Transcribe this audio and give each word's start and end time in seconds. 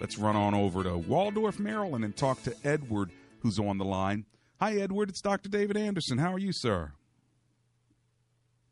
Let's 0.00 0.16
run 0.16 0.36
on 0.36 0.54
over 0.54 0.84
to 0.84 0.96
Waldorf, 0.96 1.58
Maryland, 1.58 2.04
and 2.04 2.16
talk 2.16 2.42
to 2.44 2.54
Edward, 2.64 3.10
who's 3.40 3.58
on 3.58 3.78
the 3.78 3.84
line. 3.84 4.26
Hi, 4.60 4.74
Edward. 4.74 5.08
It's 5.08 5.20
Dr. 5.20 5.48
David 5.48 5.76
Anderson. 5.76 6.18
How 6.18 6.32
are 6.32 6.38
you, 6.38 6.52
sir? 6.52 6.92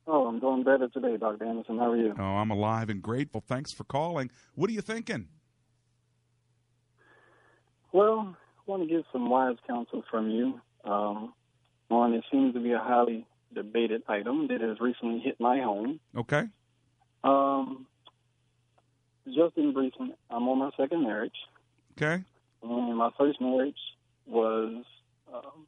Oh, 0.06 0.26
I'm 0.26 0.38
doing 0.38 0.62
better 0.62 0.88
today, 0.88 1.16
Dr. 1.16 1.44
Anderson. 1.44 1.78
How 1.78 1.90
are 1.90 1.96
you? 1.96 2.14
Oh, 2.16 2.22
I'm 2.22 2.50
alive 2.50 2.90
and 2.90 3.02
grateful. 3.02 3.42
Thanks 3.46 3.72
for 3.72 3.82
calling. 3.84 4.30
What 4.54 4.70
are 4.70 4.72
you 4.72 4.80
thinking? 4.80 5.26
Well, 7.92 8.36
I 8.36 8.70
want 8.70 8.88
to 8.88 8.88
get 8.88 9.04
some 9.12 9.28
wise 9.28 9.56
counsel 9.66 10.04
from 10.08 10.30
you. 10.30 10.60
Um, 10.84 11.32
one, 11.88 12.14
it 12.14 12.24
seems 12.30 12.54
to 12.54 12.60
be 12.60 12.72
a 12.72 12.78
highly 12.78 13.26
debated 13.52 14.02
item 14.08 14.46
that 14.48 14.60
has 14.60 14.78
recently 14.80 15.20
hit 15.20 15.40
my 15.40 15.58
home. 15.60 15.98
Okay. 16.16 16.44
Um, 17.24 17.86
just 19.34 19.56
in 19.56 19.72
brief, 19.72 19.92
I'm 19.98 20.48
on 20.48 20.58
my 20.58 20.70
second 20.76 21.02
marriage. 21.02 21.34
Okay. 21.96 22.22
And 22.62 22.96
my 22.96 23.10
first 23.18 23.40
marriage 23.40 23.76
was, 24.26 24.84
um, 25.32 25.66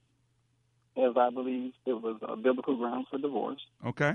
as 0.97 1.17
I 1.17 1.31
believe, 1.31 1.73
it 1.87 1.92
was 1.92 2.19
a 2.23 2.37
biblical 2.37 2.77
grounds 2.77 3.09
for 3.11 3.19
divorce. 3.19 3.61
Okay. 3.87 4.15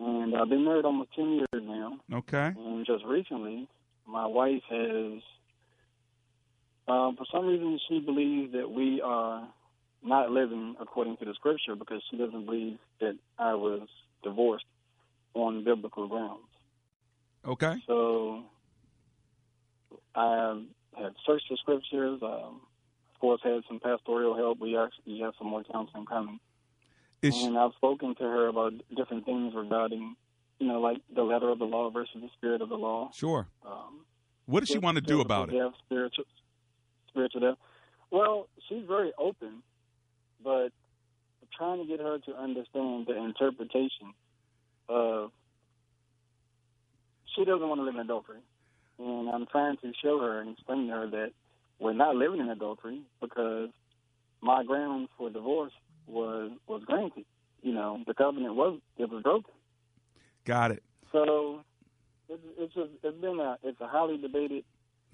And 0.00 0.36
I've 0.36 0.48
been 0.48 0.64
married 0.64 0.84
almost 0.84 1.14
10 1.14 1.32
years 1.32 1.62
now. 1.62 1.98
Okay. 2.12 2.52
And 2.56 2.84
just 2.86 3.04
recently, 3.04 3.68
my 4.06 4.26
wife 4.26 4.62
has, 4.68 5.22
um, 6.88 7.16
for 7.16 7.26
some 7.32 7.46
reason, 7.46 7.78
she 7.88 8.00
believes 8.00 8.52
that 8.52 8.70
we 8.70 9.00
are 9.00 9.46
not 10.02 10.30
living 10.30 10.76
according 10.80 11.16
to 11.18 11.24
the 11.24 11.34
scripture 11.34 11.74
because 11.74 12.02
she 12.10 12.16
doesn't 12.16 12.44
believe 12.44 12.78
that 13.00 13.16
I 13.38 13.54
was 13.54 13.88
divorced 14.22 14.66
on 15.34 15.64
biblical 15.64 16.08
grounds. 16.08 16.42
Okay. 17.46 17.74
So 17.86 18.44
I 20.14 20.62
have 20.98 21.12
searched 21.26 21.46
the 21.50 21.56
scriptures. 21.56 22.20
Um, 22.22 22.60
of 23.14 23.20
course, 23.20 23.40
had 23.42 23.62
some 23.68 23.80
pastoral 23.80 24.36
help. 24.36 24.60
We 24.60 24.76
actually 24.76 25.20
have 25.20 25.34
some 25.38 25.48
more 25.48 25.64
counseling 25.64 26.06
coming. 26.06 26.40
Is 27.22 27.42
and 27.42 27.56
I've 27.56 27.72
spoken 27.76 28.14
to 28.16 28.22
her 28.22 28.48
about 28.48 28.74
different 28.94 29.24
things 29.24 29.54
regarding, 29.54 30.14
you 30.58 30.66
know, 30.66 30.80
like 30.80 30.98
the 31.14 31.22
letter 31.22 31.48
of 31.48 31.58
the 31.58 31.64
law 31.64 31.90
versus 31.90 32.16
the 32.20 32.28
spirit 32.36 32.60
of 32.60 32.68
the 32.68 32.76
law. 32.76 33.10
Sure. 33.14 33.48
Um, 33.64 34.04
what 34.46 34.60
does 34.60 34.68
she 34.68 34.78
want 34.78 34.96
to 34.96 35.00
do 35.00 35.20
about 35.20 35.48
it? 35.48 35.72
Spiritual, 35.86 36.24
spiritual 37.08 37.40
death. 37.40 37.58
Well, 38.10 38.48
she's 38.68 38.84
very 38.86 39.12
open, 39.18 39.62
but 40.42 40.68
trying 41.56 41.80
to 41.80 41.86
get 41.86 42.00
her 42.00 42.18
to 42.18 42.36
understand 42.36 43.06
the 43.06 43.16
interpretation 43.16 44.12
of 44.88 45.30
she 47.34 47.44
doesn't 47.44 47.68
want 47.68 47.80
to 47.80 47.84
live 47.84 47.94
in 47.94 48.00
adultery. 48.00 48.40
And 48.98 49.28
I'm 49.28 49.46
trying 49.46 49.76
to 49.78 49.92
show 50.02 50.20
her 50.20 50.40
and 50.40 50.50
explain 50.50 50.86
to 50.88 50.92
her 50.92 51.10
that 51.10 51.32
we're 51.78 51.92
not 51.92 52.14
living 52.16 52.40
in 52.40 52.48
adultery 52.48 53.02
because 53.20 53.70
my 54.40 54.62
grounds 54.64 55.08
for 55.18 55.30
divorce 55.30 55.72
was 56.06 56.52
was 56.66 56.82
granted. 56.84 57.24
You 57.62 57.72
know, 57.72 58.02
the 58.06 58.14
covenant 58.14 58.54
was 58.54 58.78
it 58.98 59.10
was 59.10 59.22
broken. 59.22 59.52
Got 60.44 60.70
it. 60.70 60.82
So 61.12 61.60
it's 62.28 62.42
it's, 62.58 62.76
a, 62.76 62.88
it's 63.02 63.20
been 63.20 63.40
a 63.40 63.58
it's 63.62 63.80
a 63.80 63.88
highly 63.88 64.18
debated 64.18 64.64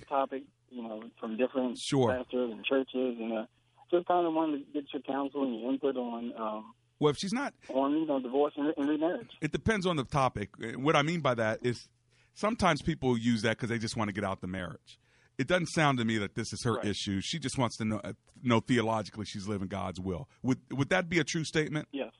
topic. 0.09 0.43
You 0.71 0.83
know, 0.83 1.03
from 1.19 1.37
different 1.37 1.79
sure. 1.79 2.11
pastors 2.11 2.53
and 2.53 2.65
churches, 2.65 3.17
and 3.19 3.33
uh, 3.33 3.47
just 3.91 4.07
kind 4.07 4.25
of 4.25 4.35
wanted 4.35 4.59
to 4.67 4.73
get 4.73 4.93
your 4.93 5.03
counsel 5.03 5.43
and 5.43 5.59
your 5.59 5.73
input 5.73 5.97
on. 5.97 6.33
Um, 6.37 6.75
well, 7.01 7.11
if 7.11 7.17
she's 7.17 7.33
not 7.33 7.55
on 7.71 7.93
you 7.93 8.07
know 8.07 8.21
divorce 8.21 8.53
and, 8.57 8.73
and 8.77 8.89
remarriage, 8.89 9.31
it 9.41 9.53
depends 9.53 9.87
on 9.87 9.97
the 9.97 10.05
topic. 10.05 10.51
What 10.77 10.95
I 10.95 11.03
mean 11.03 11.21
by 11.21 11.35
that 11.35 11.61
is 11.63 11.89
sometimes 12.41 12.83
people 12.83 13.17
use 13.19 13.43
that 13.43 13.57
because 13.57 13.69
they 13.69 13.79
just 13.79 13.97
want 13.97 14.09
to 14.09 14.15
get 14.15 14.25
out 14.25 14.41
the 14.41 14.47
marriage. 14.47 14.99
It 15.39 15.47
doesn't 15.47 15.69
sound 15.69 15.99
to 15.99 16.05
me 16.05 16.19
that 16.19 16.35
this 16.35 16.53
is 16.53 16.63
her 16.65 16.75
right. 16.75 16.85
issue. 16.85 17.21
She 17.23 17.39
just 17.39 17.57
wants 17.57 17.77
to 17.79 17.85
know, 17.85 18.01
uh, 18.03 18.13
know 18.43 18.61
theologically 18.61 19.25
she's 19.25 19.47
living 19.47 19.69
God's 19.69 20.01
will. 20.01 20.29
Would 20.43 20.59
would 20.71 20.91
that 20.91 21.09
be 21.09 21.19
a 21.19 21.25
true 21.25 21.45
statement? 21.45 21.89
Yes. 21.93 22.11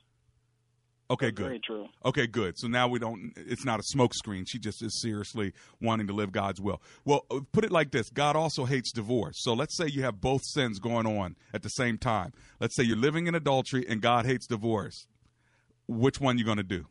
Okay, 1.11 1.25
That's 1.25 1.37
good. 1.37 1.45
Very 1.45 1.59
true. 1.59 1.87
Okay, 2.05 2.25
good. 2.25 2.57
So 2.57 2.67
now 2.67 2.87
we 2.87 2.97
don't. 2.97 3.33
It's 3.35 3.65
not 3.65 3.79
a 3.79 3.83
smokescreen. 3.95 4.45
She 4.47 4.57
just 4.57 4.81
is 4.81 5.01
seriously 5.01 5.51
wanting 5.81 6.07
to 6.07 6.13
live 6.13 6.31
God's 6.31 6.61
will. 6.61 6.81
Well, 7.03 7.25
uh, 7.29 7.41
put 7.51 7.65
it 7.65 7.71
like 7.71 7.91
this: 7.91 8.09
God 8.09 8.35
also 8.35 8.65
hates 8.65 8.91
divorce. 8.91 9.35
So 9.39 9.53
let's 9.53 9.75
say 9.75 9.87
you 9.87 10.03
have 10.03 10.21
both 10.21 10.41
sins 10.43 10.79
going 10.79 11.05
on 11.05 11.35
at 11.53 11.63
the 11.63 11.69
same 11.69 11.97
time. 11.97 12.31
Let's 12.59 12.75
say 12.75 12.83
you're 12.83 12.97
living 12.97 13.27
in 13.27 13.35
adultery 13.35 13.85
and 13.87 14.01
God 14.01 14.25
hates 14.25 14.47
divorce. 14.47 15.05
Which 15.87 16.21
one 16.21 16.37
you 16.37 16.45
going 16.45 16.57
to 16.57 16.63
do? 16.63 16.85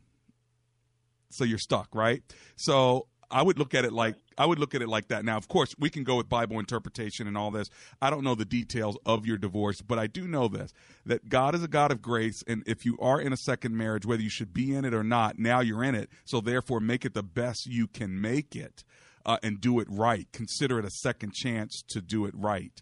So 1.31 1.43
you're 1.43 1.57
stuck, 1.57 1.95
right? 1.95 2.21
So 2.55 3.07
I 3.31 3.41
would 3.41 3.57
look 3.57 3.73
at 3.73 3.85
it 3.85 3.93
like 3.93 4.15
I 4.37 4.45
would 4.45 4.59
look 4.59 4.75
at 4.75 4.81
it 4.81 4.89
like 4.89 5.07
that. 5.07 5.23
Now, 5.23 5.37
of 5.37 5.47
course, 5.47 5.73
we 5.79 5.89
can 5.89 6.03
go 6.03 6.17
with 6.17 6.29
Bible 6.29 6.59
interpretation 6.59 7.27
and 7.27 7.37
all 7.37 7.51
this. 7.51 7.69
I 8.01 8.09
don't 8.09 8.23
know 8.23 8.35
the 8.35 8.45
details 8.45 8.97
of 9.05 9.25
your 9.25 9.37
divorce, 9.37 9.81
but 9.81 9.97
I 9.97 10.07
do 10.07 10.27
know 10.27 10.47
this 10.47 10.73
that 11.05 11.29
God 11.29 11.55
is 11.55 11.63
a 11.63 11.67
God 11.67 11.91
of 11.91 12.01
grace, 12.01 12.43
and 12.47 12.63
if 12.65 12.85
you 12.85 12.97
are 12.99 13.19
in 13.19 13.33
a 13.33 13.37
second 13.37 13.75
marriage, 13.77 14.05
whether 14.05 14.21
you 14.21 14.29
should 14.29 14.53
be 14.53 14.73
in 14.75 14.85
it 14.85 14.93
or 14.93 15.03
not, 15.03 15.39
now 15.39 15.61
you're 15.61 15.83
in 15.83 15.95
it. 15.95 16.09
So 16.25 16.41
therefore, 16.41 16.79
make 16.79 17.05
it 17.05 17.13
the 17.13 17.23
best 17.23 17.65
you 17.65 17.87
can 17.87 18.19
make 18.19 18.55
it, 18.55 18.83
uh, 19.25 19.37
and 19.41 19.61
do 19.61 19.79
it 19.79 19.87
right. 19.89 20.27
Consider 20.33 20.79
it 20.79 20.85
a 20.85 20.91
second 20.91 21.33
chance 21.33 21.83
to 21.89 22.01
do 22.01 22.25
it 22.25 22.33
right. 22.35 22.81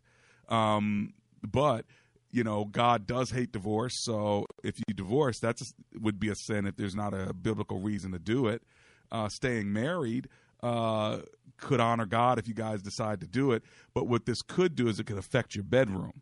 Um, 0.50 1.14
but 1.44 1.86
you 2.32 2.44
know, 2.44 2.66
God 2.66 3.08
does 3.08 3.32
hate 3.32 3.52
divorce. 3.52 3.96
So 4.04 4.46
if 4.64 4.78
you 4.88 4.94
divorce, 4.94 5.40
that 5.40 5.60
would 6.00 6.20
be 6.20 6.30
a 6.30 6.36
sin 6.36 6.68
if 6.68 6.76
there's 6.76 6.96
not 6.96 7.14
a 7.14 7.34
biblical 7.34 7.80
reason 7.80 8.12
to 8.12 8.20
do 8.20 8.48
it. 8.48 8.62
Uh, 9.12 9.28
staying 9.28 9.74
married 9.74 10.30
uh, 10.62 11.20
could 11.58 11.80
honor 11.80 12.06
God 12.06 12.40
if 12.40 12.48
you 12.48 12.54
guys 12.54 12.82
decide 12.82 13.20
to 13.22 13.28
do 13.28 13.52
it. 13.52 13.64
But 13.94 14.08
what 14.08 14.26
this 14.26 14.42
could 14.42 14.76
do 14.76 14.88
is 14.88 15.00
it 15.00 15.06
could 15.06 15.18
affect 15.18 15.56
your 15.56 15.64
bedroom. 15.64 16.22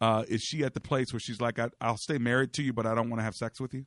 Uh, 0.00 0.24
is 0.28 0.42
she 0.42 0.64
at 0.64 0.74
the 0.74 0.80
place 0.80 1.12
where 1.12 1.20
she's 1.20 1.40
like, 1.40 1.58
I, 1.58 1.68
will 1.82 1.96
stay 1.96 2.18
married 2.18 2.52
to 2.54 2.62
you, 2.62 2.72
but 2.72 2.86
I 2.86 2.94
don't 2.94 3.10
want 3.10 3.20
to 3.20 3.24
have 3.24 3.34
sex 3.34 3.60
with 3.60 3.74
you? 3.74 3.84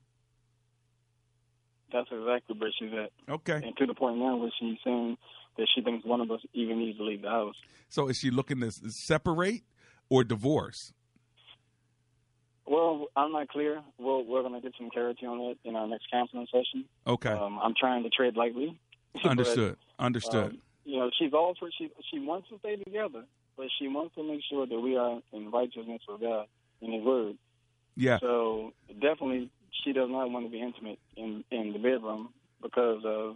That's 1.93 2.09
exactly 2.11 2.55
where 2.57 2.71
she's 2.77 2.91
at. 2.93 3.11
Okay. 3.31 3.61
And 3.65 3.75
to 3.77 3.85
the 3.85 3.93
point 3.93 4.17
now 4.17 4.35
where 4.37 4.51
she's 4.59 4.77
saying 4.83 5.17
that 5.57 5.67
she 5.73 5.81
thinks 5.81 6.05
one 6.05 6.21
of 6.21 6.31
us 6.31 6.39
even 6.53 6.79
needs 6.79 6.97
to 6.97 7.03
leave 7.03 7.21
the 7.21 7.29
house. 7.29 7.55
So 7.89 8.07
is 8.07 8.17
she 8.17 8.31
looking 8.31 8.61
to 8.61 8.71
separate 8.71 9.63
or 10.09 10.23
divorce? 10.23 10.93
Well, 12.71 13.07
I'm 13.17 13.33
not 13.33 13.49
clear. 13.49 13.81
We'll, 13.97 14.23
we're 14.23 14.43
going 14.43 14.53
to 14.53 14.61
get 14.61 14.71
some 14.77 14.89
clarity 14.89 15.25
on 15.25 15.41
it 15.41 15.57
in 15.65 15.75
our 15.75 15.85
next 15.87 16.05
counseling 16.09 16.47
session. 16.49 16.85
Okay. 17.05 17.29
Um, 17.29 17.59
I'm 17.61 17.73
trying 17.77 18.03
to 18.03 18.09
tread 18.09 18.37
lightly. 18.37 18.79
Understood. 19.25 19.75
but, 19.97 20.05
Understood. 20.05 20.51
Um, 20.51 20.57
you 20.85 20.97
know, 20.97 21.11
she's 21.19 21.33
all 21.33 21.53
for 21.59 21.69
she 21.77 21.91
she 22.09 22.19
wants 22.19 22.47
to 22.47 22.59
stay 22.59 22.77
together, 22.77 23.25
but 23.57 23.67
she 23.77 23.89
wants 23.89 24.15
to 24.15 24.23
make 24.23 24.39
sure 24.49 24.65
that 24.65 24.79
we 24.79 24.95
are 24.95 25.19
in 25.33 25.51
righteousness 25.51 26.01
with 26.07 26.21
God 26.21 26.47
in 26.81 26.93
His 26.93 27.03
Word. 27.03 27.35
Yeah. 27.97 28.19
So 28.21 28.71
definitely, 29.01 29.51
she 29.83 29.91
does 29.91 30.09
not 30.09 30.31
want 30.31 30.45
to 30.45 30.51
be 30.51 30.61
intimate 30.61 30.99
in 31.17 31.43
in 31.51 31.73
the 31.73 31.79
bedroom 31.79 32.29
because 32.61 33.01
of 33.03 33.35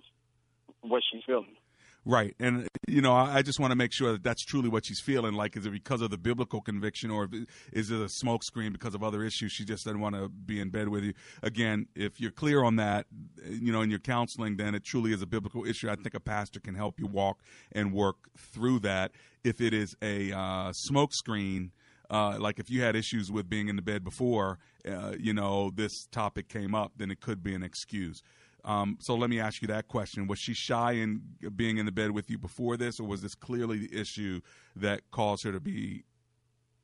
what 0.79 1.03
she's 1.11 1.23
feeling. 1.25 1.57
Right. 2.07 2.35
And, 2.39 2.67
you 2.87 3.01
know, 3.01 3.13
I, 3.13 3.37
I 3.37 3.41
just 3.41 3.59
want 3.59 3.71
to 3.71 3.75
make 3.75 3.91
sure 3.91 4.11
that 4.11 4.21
that's 4.21 4.45
truly 4.45 4.69
what 4.69 4.85
she's 4.85 5.01
feeling. 5.01 5.33
Like, 5.33 5.57
is 5.57 5.65
it 5.65 5.71
because 5.71 6.01
of 6.01 6.11
the 6.11 6.19
biblical 6.19 6.61
conviction 6.61 7.09
or 7.09 7.27
is 7.73 7.89
it 7.89 7.99
a 7.99 8.09
smokescreen 8.23 8.71
because 8.71 8.93
of 8.93 9.03
other 9.03 9.23
issues? 9.23 9.51
She 9.51 9.65
just 9.65 9.85
doesn't 9.85 9.99
want 9.99 10.13
to 10.13 10.29
be 10.29 10.59
in 10.59 10.69
bed 10.69 10.89
with 10.89 11.03
you. 11.03 11.13
Again, 11.41 11.87
if 11.95 12.21
you're 12.21 12.29
clear 12.29 12.63
on 12.63 12.75
that, 12.75 13.07
you 13.49 13.71
know, 13.71 13.81
in 13.81 13.89
your 13.89 13.99
counseling, 13.99 14.57
then 14.57 14.75
it 14.75 14.83
truly 14.83 15.13
is 15.13 15.23
a 15.23 15.25
biblical 15.25 15.65
issue. 15.65 15.89
I 15.89 15.95
think 15.95 16.13
a 16.13 16.19
pastor 16.19 16.59
can 16.59 16.75
help 16.75 16.99
you 16.99 17.07
walk 17.07 17.39
and 17.71 17.91
work 17.91 18.17
through 18.37 18.81
that. 18.81 19.11
If 19.43 19.59
it 19.59 19.73
is 19.73 19.95
a 20.01 20.31
uh, 20.31 20.73
smokescreen, 20.89 21.71
Uh, 22.07 22.37
like 22.37 22.59
if 22.59 22.69
you 22.69 22.83
had 22.83 22.95
issues 22.95 23.31
with 23.31 23.49
being 23.49 23.67
in 23.67 23.75
the 23.75 23.81
bed 23.81 24.03
before, 24.03 24.59
uh, 24.87 25.13
you 25.19 25.33
know, 25.33 25.71
this 25.73 26.05
topic 26.11 26.47
came 26.47 26.75
up, 26.75 26.91
then 26.97 27.09
it 27.09 27.19
could 27.19 27.41
be 27.41 27.55
an 27.55 27.63
excuse. 27.63 28.21
Um, 28.65 28.97
so 28.99 29.15
let 29.15 29.29
me 29.29 29.39
ask 29.39 29.61
you 29.61 29.67
that 29.69 29.87
question: 29.87 30.27
Was 30.27 30.39
she 30.39 30.53
shy 30.53 30.93
in 30.93 31.21
being 31.55 31.77
in 31.77 31.85
the 31.85 31.91
bed 31.91 32.11
with 32.11 32.29
you 32.31 32.37
before 32.37 32.77
this, 32.77 32.99
or 32.99 33.07
was 33.07 33.21
this 33.21 33.35
clearly 33.35 33.77
the 33.87 33.97
issue 33.99 34.41
that 34.75 35.01
caused 35.11 35.43
her 35.43 35.51
to 35.51 35.59
be 35.59 36.03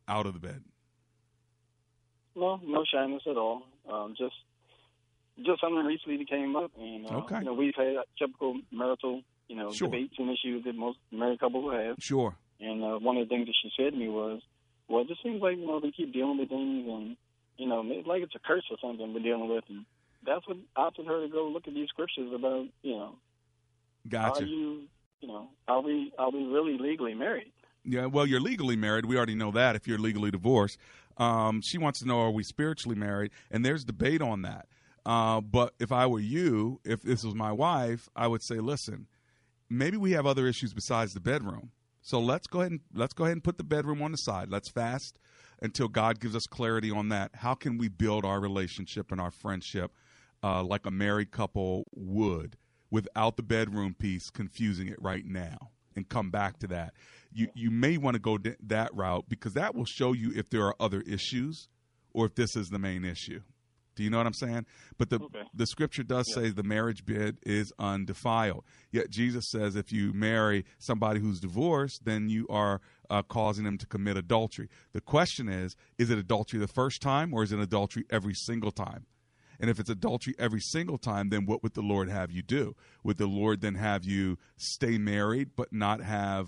out 0.07 0.25
of 0.27 0.33
the 0.33 0.39
bed? 0.39 0.63
No, 2.35 2.59
no 2.63 2.85
shyness 2.85 3.23
at 3.29 3.35
all. 3.35 3.63
Um, 3.91 4.13
just 4.17 4.35
just 5.43 5.59
something 5.59 5.83
recently 5.83 6.23
came 6.25 6.55
up, 6.55 6.71
and 6.79 7.07
uh, 7.07 7.15
Okay. 7.17 7.39
you 7.39 7.45
know 7.45 7.53
we've 7.53 7.73
had 7.75 7.95
typical 8.17 8.59
marital, 8.71 9.23
you 9.47 9.55
know, 9.55 9.71
Sure. 9.71 9.87
debates 9.89 10.13
and 10.19 10.29
issues 10.29 10.63
that 10.65 10.75
most 10.75 10.99
married 11.11 11.39
couples 11.39 11.73
have. 11.73 11.95
Sure. 11.99 12.35
And 12.59 12.83
uh, 12.83 12.99
one 12.99 13.17
of 13.17 13.27
the 13.27 13.33
things 13.35 13.47
that 13.47 13.55
she 13.61 13.71
said 13.75 13.93
to 13.93 13.97
me 13.97 14.07
was, 14.07 14.41
"Well, 14.87 15.01
it 15.01 15.07
just 15.07 15.23
seems 15.23 15.41
like 15.41 15.57
you 15.57 15.65
know 15.65 15.79
they 15.79 15.91
keep 15.91 16.13
dealing 16.13 16.37
with 16.37 16.49
things, 16.49 16.87
and 16.87 17.17
you 17.57 17.67
know, 17.67 17.81
it's 17.85 18.07
like 18.07 18.21
it's 18.21 18.35
a 18.35 18.39
curse 18.39 18.65
or 18.69 18.77
something 18.79 19.13
we're 19.13 19.23
dealing 19.23 19.49
with." 19.49 19.63
And 19.67 19.85
that's 20.25 20.47
what 20.47 20.57
opted 20.75 21.07
her 21.07 21.25
to 21.25 21.31
go 21.31 21.47
look 21.47 21.67
at 21.67 21.73
these 21.73 21.89
scriptures 21.89 22.31
about, 22.33 22.65
you 22.81 22.95
know, 22.95 23.15
Gotcha. 24.07 24.43
are 24.43 24.45
you, 24.45 24.83
you 25.21 25.27
know, 25.27 25.49
are 25.67 25.81
we 25.81 26.11
are 26.17 26.31
we 26.31 26.43
really 26.45 26.77
legally 26.77 27.13
married? 27.13 27.51
Yeah, 27.83 28.05
well, 28.05 28.25
you're 28.25 28.41
legally 28.41 28.75
married. 28.75 29.05
We 29.05 29.17
already 29.17 29.35
know 29.35 29.51
that 29.51 29.75
if 29.75 29.87
you're 29.87 29.97
legally 29.97 30.31
divorced. 30.31 30.77
Um, 31.17 31.61
she 31.61 31.77
wants 31.77 31.99
to 31.99 32.07
know, 32.07 32.19
are 32.19 32.31
we 32.31 32.43
spiritually 32.43 32.95
married? 32.95 33.31
And 33.49 33.65
there's 33.65 33.83
debate 33.83 34.21
on 34.21 34.43
that. 34.43 34.67
Uh, 35.05 35.41
but 35.41 35.73
if 35.79 35.91
I 35.91 36.05
were 36.05 36.19
you, 36.19 36.79
if 36.85 37.01
this 37.01 37.23
was 37.23 37.33
my 37.33 37.51
wife, 37.51 38.07
I 38.15 38.27
would 38.27 38.43
say, 38.43 38.55
listen, 38.55 39.07
maybe 39.69 39.97
we 39.97 40.11
have 40.11 40.27
other 40.27 40.47
issues 40.47 40.73
besides 40.73 41.13
the 41.13 41.19
bedroom. 41.19 41.71
So 42.03 42.19
let's 42.19 42.47
go 42.47 42.61
ahead 42.61 42.71
and 42.71 42.81
let's 42.93 43.13
go 43.13 43.25
ahead 43.25 43.33
and 43.33 43.43
put 43.43 43.57
the 43.57 43.63
bedroom 43.63 44.01
on 44.01 44.11
the 44.11 44.17
side. 44.17 44.49
Let's 44.49 44.69
fast 44.69 45.19
until 45.61 45.87
God 45.87 46.19
gives 46.19 46.35
us 46.35 46.45
clarity 46.47 46.91
on 46.91 47.09
that. 47.09 47.31
How 47.35 47.53
can 47.53 47.77
we 47.77 47.87
build 47.87 48.25
our 48.25 48.39
relationship 48.39 49.11
and 49.11 49.21
our 49.21 49.31
friendship 49.31 49.91
uh, 50.43 50.63
like 50.63 50.85
a 50.85 50.91
married 50.91 51.31
couple 51.31 51.85
would 51.93 52.57
without 52.89 53.37
the 53.37 53.43
bedroom 53.43 53.93
piece 53.97 54.29
confusing 54.29 54.87
it 54.87 55.01
right 55.01 55.25
now? 55.25 55.71
And 55.95 56.07
come 56.07 56.29
back 56.29 56.57
to 56.59 56.67
that. 56.67 56.93
You 57.33 57.49
you 57.53 57.69
may 57.69 57.97
want 57.97 58.15
to 58.15 58.19
go 58.19 58.37
d- 58.37 58.55
that 58.67 58.95
route 58.95 59.25
because 59.27 59.53
that 59.53 59.75
will 59.75 59.85
show 59.85 60.13
you 60.13 60.31
if 60.35 60.49
there 60.49 60.65
are 60.65 60.75
other 60.79 61.01
issues 61.01 61.67
or 62.13 62.25
if 62.25 62.35
this 62.35 62.55
is 62.55 62.69
the 62.69 62.79
main 62.79 63.03
issue. 63.03 63.41
Do 63.95 64.03
you 64.03 64.09
know 64.09 64.17
what 64.17 64.25
I'm 64.25 64.33
saying? 64.33 64.65
But 64.97 65.09
the 65.09 65.19
Okay. 65.19 65.43
the 65.53 65.65
scripture 65.67 66.03
does 66.03 66.31
say 66.33 66.49
the 66.49 66.63
marriage 66.63 67.05
bed 67.05 67.37
is 67.43 67.73
undefiled. 67.77 68.63
Yet 68.91 69.09
Jesus 69.09 69.49
says 69.51 69.75
if 69.75 69.91
you 69.91 70.13
marry 70.13 70.63
somebody 70.79 71.19
who's 71.19 71.41
divorced, 71.41 72.05
then 72.05 72.29
you 72.29 72.47
are 72.49 72.79
uh, 73.09 73.21
causing 73.21 73.65
them 73.65 73.77
to 73.77 73.85
commit 73.85 74.15
adultery. 74.15 74.69
The 74.93 75.01
question 75.01 75.49
is: 75.49 75.75
Is 75.97 76.09
it 76.09 76.17
adultery 76.17 76.57
the 76.59 76.67
first 76.69 77.01
time, 77.01 77.33
or 77.33 77.43
is 77.43 77.51
it 77.51 77.59
adultery 77.59 78.05
every 78.09 78.33
single 78.33 78.71
time? 78.71 79.05
And 79.61 79.69
if 79.69 79.79
it's 79.79 79.91
adultery 79.91 80.33
every 80.39 80.59
single 80.59 80.97
time, 80.97 81.29
then 81.29 81.45
what 81.45 81.61
would 81.61 81.75
the 81.75 81.83
Lord 81.83 82.09
have 82.09 82.31
you 82.31 82.41
do? 82.41 82.75
Would 83.03 83.17
the 83.17 83.27
Lord 83.27 83.61
then 83.61 83.75
have 83.75 84.03
you 84.03 84.39
stay 84.57 84.97
married 84.97 85.51
but 85.55 85.71
not 85.71 86.01
have, 86.01 86.47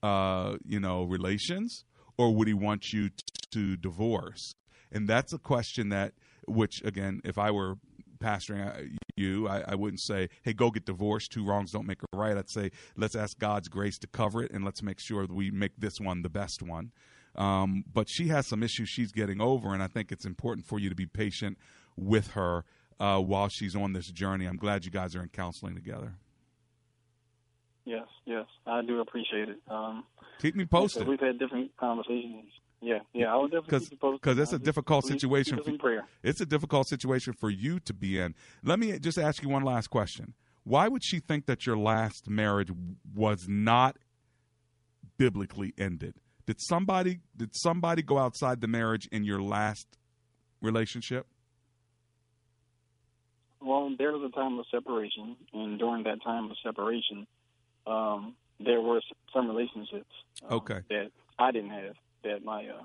uh, 0.00 0.58
you 0.64 0.78
know, 0.78 1.02
relations, 1.02 1.84
or 2.16 2.32
would 2.34 2.46
He 2.46 2.54
want 2.54 2.92
you 2.92 3.10
to 3.50 3.76
divorce? 3.76 4.54
And 4.92 5.08
that's 5.08 5.32
a 5.32 5.38
question 5.38 5.88
that, 5.88 6.12
which 6.46 6.80
again, 6.84 7.20
if 7.24 7.36
I 7.36 7.50
were 7.50 7.74
pastoring 8.22 8.64
uh, 8.64 8.82
you, 9.16 9.48
I, 9.48 9.64
I 9.66 9.74
wouldn't 9.74 10.00
say, 10.00 10.28
"Hey, 10.42 10.52
go 10.52 10.70
get 10.70 10.86
divorced. 10.86 11.32
Two 11.32 11.44
wrongs 11.44 11.72
don't 11.72 11.86
make 11.86 12.02
a 12.02 12.16
right." 12.16 12.36
I'd 12.36 12.48
say, 12.48 12.70
"Let's 12.96 13.16
ask 13.16 13.36
God's 13.40 13.68
grace 13.68 13.98
to 13.98 14.06
cover 14.06 14.40
it, 14.40 14.52
and 14.52 14.64
let's 14.64 14.82
make 14.82 15.00
sure 15.00 15.26
that 15.26 15.34
we 15.34 15.50
make 15.50 15.72
this 15.78 15.98
one 15.98 16.22
the 16.22 16.30
best 16.30 16.62
one." 16.62 16.92
Um, 17.34 17.84
but 17.92 18.08
she 18.08 18.28
has 18.28 18.46
some 18.46 18.62
issues 18.62 18.88
she's 18.88 19.10
getting 19.10 19.40
over, 19.40 19.72
and 19.74 19.82
I 19.82 19.88
think 19.88 20.12
it's 20.12 20.26
important 20.26 20.66
for 20.66 20.78
you 20.78 20.88
to 20.90 20.94
be 20.94 21.06
patient 21.06 21.58
with 21.96 22.28
her 22.32 22.64
uh, 23.00 23.18
while 23.18 23.48
she's 23.48 23.74
on 23.74 23.92
this 23.92 24.10
journey. 24.10 24.46
I'm 24.46 24.56
glad 24.56 24.84
you 24.84 24.90
guys 24.90 25.16
are 25.16 25.22
in 25.22 25.28
counseling 25.28 25.74
together. 25.74 26.14
Yes, 27.84 28.06
yes, 28.26 28.46
I 28.66 28.82
do 28.82 29.00
appreciate 29.00 29.48
it. 29.48 29.58
Um, 29.68 30.04
Keep 30.40 30.54
me 30.54 30.64
like 30.64 30.68
I 30.68 30.86
said, 30.86 31.04
posted 31.04 31.08
We've 31.08 31.20
had 31.20 31.38
different 31.38 31.76
conversations. 31.76 32.50
Yeah, 32.80 32.98
yeah, 33.12 33.32
I 33.32 33.36
would 33.36 33.50
definitely 33.50 33.66
because 33.66 33.82
keep 33.88 33.92
you 33.92 33.98
posted. 33.98 34.20
because 34.20 34.38
it's 34.38 34.52
a 34.52 34.58
difficult 34.58 35.04
please 35.04 35.12
situation. 35.12 35.60
For, 35.80 36.04
it's 36.22 36.40
a 36.40 36.46
difficult 36.46 36.88
situation 36.88 37.32
for 37.32 37.48
you 37.50 37.80
to 37.80 37.94
be 37.94 38.18
in. 38.18 38.34
Let 38.64 38.78
me 38.78 38.98
just 38.98 39.18
ask 39.18 39.42
you 39.42 39.48
one 39.48 39.62
last 39.62 39.88
question. 39.88 40.34
Why 40.64 40.88
would 40.88 41.04
she 41.04 41.18
think 41.18 41.46
that 41.46 41.66
your 41.66 41.76
last 41.76 42.28
marriage 42.28 42.70
was 43.14 43.46
not 43.48 43.98
biblically 45.16 45.74
ended? 45.78 46.16
Did 46.46 46.60
somebody 46.60 47.20
did 47.36 47.50
somebody 47.54 48.02
go 48.02 48.18
outside 48.18 48.60
the 48.60 48.68
marriage 48.68 49.08
in 49.12 49.24
your 49.24 49.40
last 49.40 49.86
relationship? 50.60 51.26
There 53.98 54.12
was 54.12 54.30
a 54.30 54.34
time 54.34 54.58
of 54.58 54.66
separation, 54.70 55.36
and 55.52 55.78
during 55.78 56.04
that 56.04 56.22
time 56.22 56.50
of 56.50 56.56
separation, 56.64 57.26
um, 57.86 58.34
there 58.60 58.80
were 58.80 59.00
some 59.34 59.48
relationships 59.48 60.10
uh, 60.48 60.54
Okay. 60.56 60.80
that 60.90 61.10
I 61.38 61.50
didn't 61.50 61.70
have. 61.70 61.94
That 62.24 62.44
my 62.44 62.66
uh, 62.66 62.82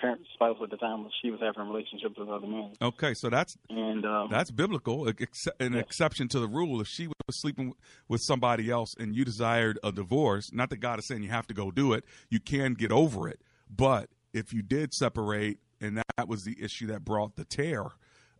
current 0.00 0.22
spouse 0.34 0.56
at 0.62 0.70
the 0.70 0.76
time 0.78 1.04
was 1.04 1.12
she 1.22 1.30
was 1.30 1.40
having 1.40 1.70
relationships 1.70 2.14
with 2.18 2.28
other 2.28 2.46
men, 2.46 2.72
Okay, 2.80 3.12
so 3.14 3.28
that's 3.30 3.56
and 3.68 4.04
um, 4.06 4.28
That's 4.30 4.50
biblical, 4.50 5.08
ex- 5.08 5.46
an 5.60 5.74
exception 5.74 6.28
to 6.28 6.40
the 6.40 6.48
rule. 6.48 6.80
If 6.80 6.88
she 6.88 7.06
was 7.06 7.40
sleeping 7.42 7.74
with 8.08 8.20
somebody 8.22 8.70
else 8.70 8.94
and 8.98 9.14
you 9.14 9.24
desired 9.24 9.78
a 9.84 9.92
divorce, 9.92 10.50
not 10.52 10.70
that 10.70 10.78
God 10.78 10.98
is 10.98 11.06
saying 11.06 11.22
you 11.22 11.30
have 11.30 11.46
to 11.48 11.54
go 11.54 11.70
do 11.70 11.92
it, 11.92 12.04
you 12.30 12.40
can 12.40 12.74
get 12.74 12.90
over 12.90 13.28
it. 13.28 13.40
But 13.68 14.08
if 14.32 14.52
you 14.52 14.62
did 14.62 14.92
separate 14.94 15.58
and 15.80 16.02
that 16.16 16.28
was 16.28 16.44
the 16.44 16.56
issue 16.62 16.86
that 16.88 17.04
brought 17.04 17.36
the 17.36 17.44
tear, 17.44 17.84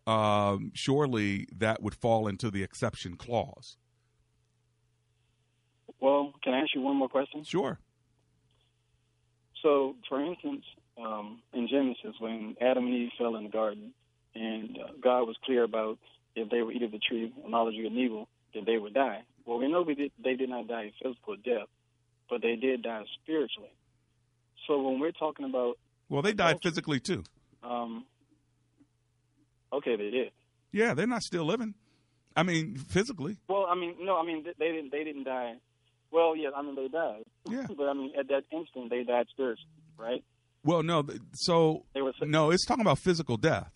um, 0.07 0.71
surely 0.73 1.47
that 1.55 1.81
would 1.81 1.95
fall 1.95 2.27
into 2.27 2.51
the 2.51 2.63
exception 2.63 3.15
clause. 3.17 3.77
well, 5.99 6.33
can 6.43 6.53
I 6.53 6.59
ask 6.59 6.69
you 6.75 6.81
one 6.81 6.95
more 6.97 7.09
question? 7.09 7.43
Sure. 7.43 7.79
So, 9.61 9.95
for 10.07 10.23
instance, 10.23 10.63
um, 11.01 11.41
in 11.53 11.67
Genesis, 11.67 12.15
when 12.19 12.55
Adam 12.61 12.85
and 12.85 12.93
Eve 12.95 13.09
fell 13.17 13.35
in 13.35 13.43
the 13.45 13.49
garden, 13.49 13.93
and 14.35 14.77
uh, 14.77 14.91
God 15.01 15.23
was 15.23 15.35
clear 15.43 15.63
about 15.63 15.97
if 16.35 16.49
they 16.49 16.61
were 16.61 16.71
eat 16.71 16.83
of 16.83 16.91
the 16.91 16.99
tree 16.99 17.25
of 17.43 17.49
knowledge 17.49 17.75
of 17.83 17.91
evil, 17.93 18.27
that 18.53 18.65
they 18.65 18.77
would 18.77 18.93
die. 18.93 19.21
Well, 19.45 19.57
we 19.59 19.71
know 19.71 19.81
we 19.81 19.95
did, 19.95 20.11
they 20.23 20.35
did 20.35 20.49
not 20.49 20.67
die 20.67 20.91
a 20.91 20.93
physical 21.03 21.35
death, 21.37 21.67
but 22.29 22.41
they 22.41 22.55
did 22.55 22.83
die 22.83 23.03
spiritually. 23.23 23.71
So 24.67 24.81
when 24.81 24.99
we're 24.99 25.11
talking 25.11 25.45
about, 25.45 25.77
Well, 26.09 26.21
they 26.21 26.33
died 26.33 26.59
physically 26.61 26.99
too. 26.99 27.23
um, 27.63 28.05
okay, 29.77 29.95
they 29.95 30.09
did. 30.09 30.31
Yeah, 30.71 30.93
they're 30.93 31.07
not 31.07 31.23
still 31.23 31.45
living. 31.45 31.73
I 32.35 32.43
mean, 32.43 32.77
physically. 32.77 33.37
Well, 33.47 33.65
I 33.69 33.75
mean, 33.75 33.95
no, 34.01 34.17
I 34.17 34.25
mean 34.25 34.43
they 34.43 34.71
didn't. 34.71 34.91
They 34.91 35.03
didn't 35.03 35.23
die. 35.23 35.55
Well, 36.11 36.35
yeah, 36.35 36.49
I 36.55 36.61
mean 36.61 36.75
they 36.75 36.87
died. 36.87 37.23
Yeah. 37.49 37.67
but 37.77 37.83
I 37.87 37.93
mean 37.93 38.11
at 38.19 38.27
that 38.27 38.43
instant 38.51 38.89
they 38.89 39.03
died 39.03 39.27
spiritually, 39.29 39.69
right? 39.97 40.23
Well, 40.63 40.83
no. 40.83 41.05
So 41.33 41.85
They 41.93 42.01
were. 42.01 42.13
No, 42.21 42.51
it's 42.51 42.65
talking 42.65 42.81
about 42.81 42.99
physical 42.99 43.37
death. 43.37 43.71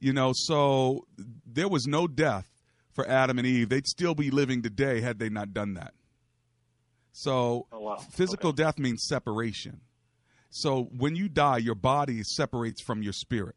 You 0.00 0.12
know, 0.12 0.32
so 0.34 1.06
there 1.46 1.68
was 1.68 1.86
no 1.86 2.06
death 2.08 2.48
for 2.92 3.06
Adam 3.06 3.38
and 3.38 3.46
Eve. 3.46 3.68
They'd 3.68 3.86
still 3.86 4.14
be 4.14 4.30
living 4.30 4.62
today 4.62 5.00
had 5.02 5.18
they 5.18 5.28
not 5.28 5.52
done 5.52 5.74
that. 5.74 5.92
So 7.12 7.66
Oh, 7.72 7.80
wow. 7.80 7.96
physical 7.96 8.50
Okay. 8.50 8.62
death 8.62 8.78
means 8.78 9.04
separation. 9.06 9.80
So 10.50 10.84
when 10.96 11.14
you 11.16 11.28
die, 11.28 11.58
your 11.58 11.74
body 11.74 12.22
separates 12.22 12.80
from 12.82 13.02
your 13.02 13.12
spirit. 13.12 13.56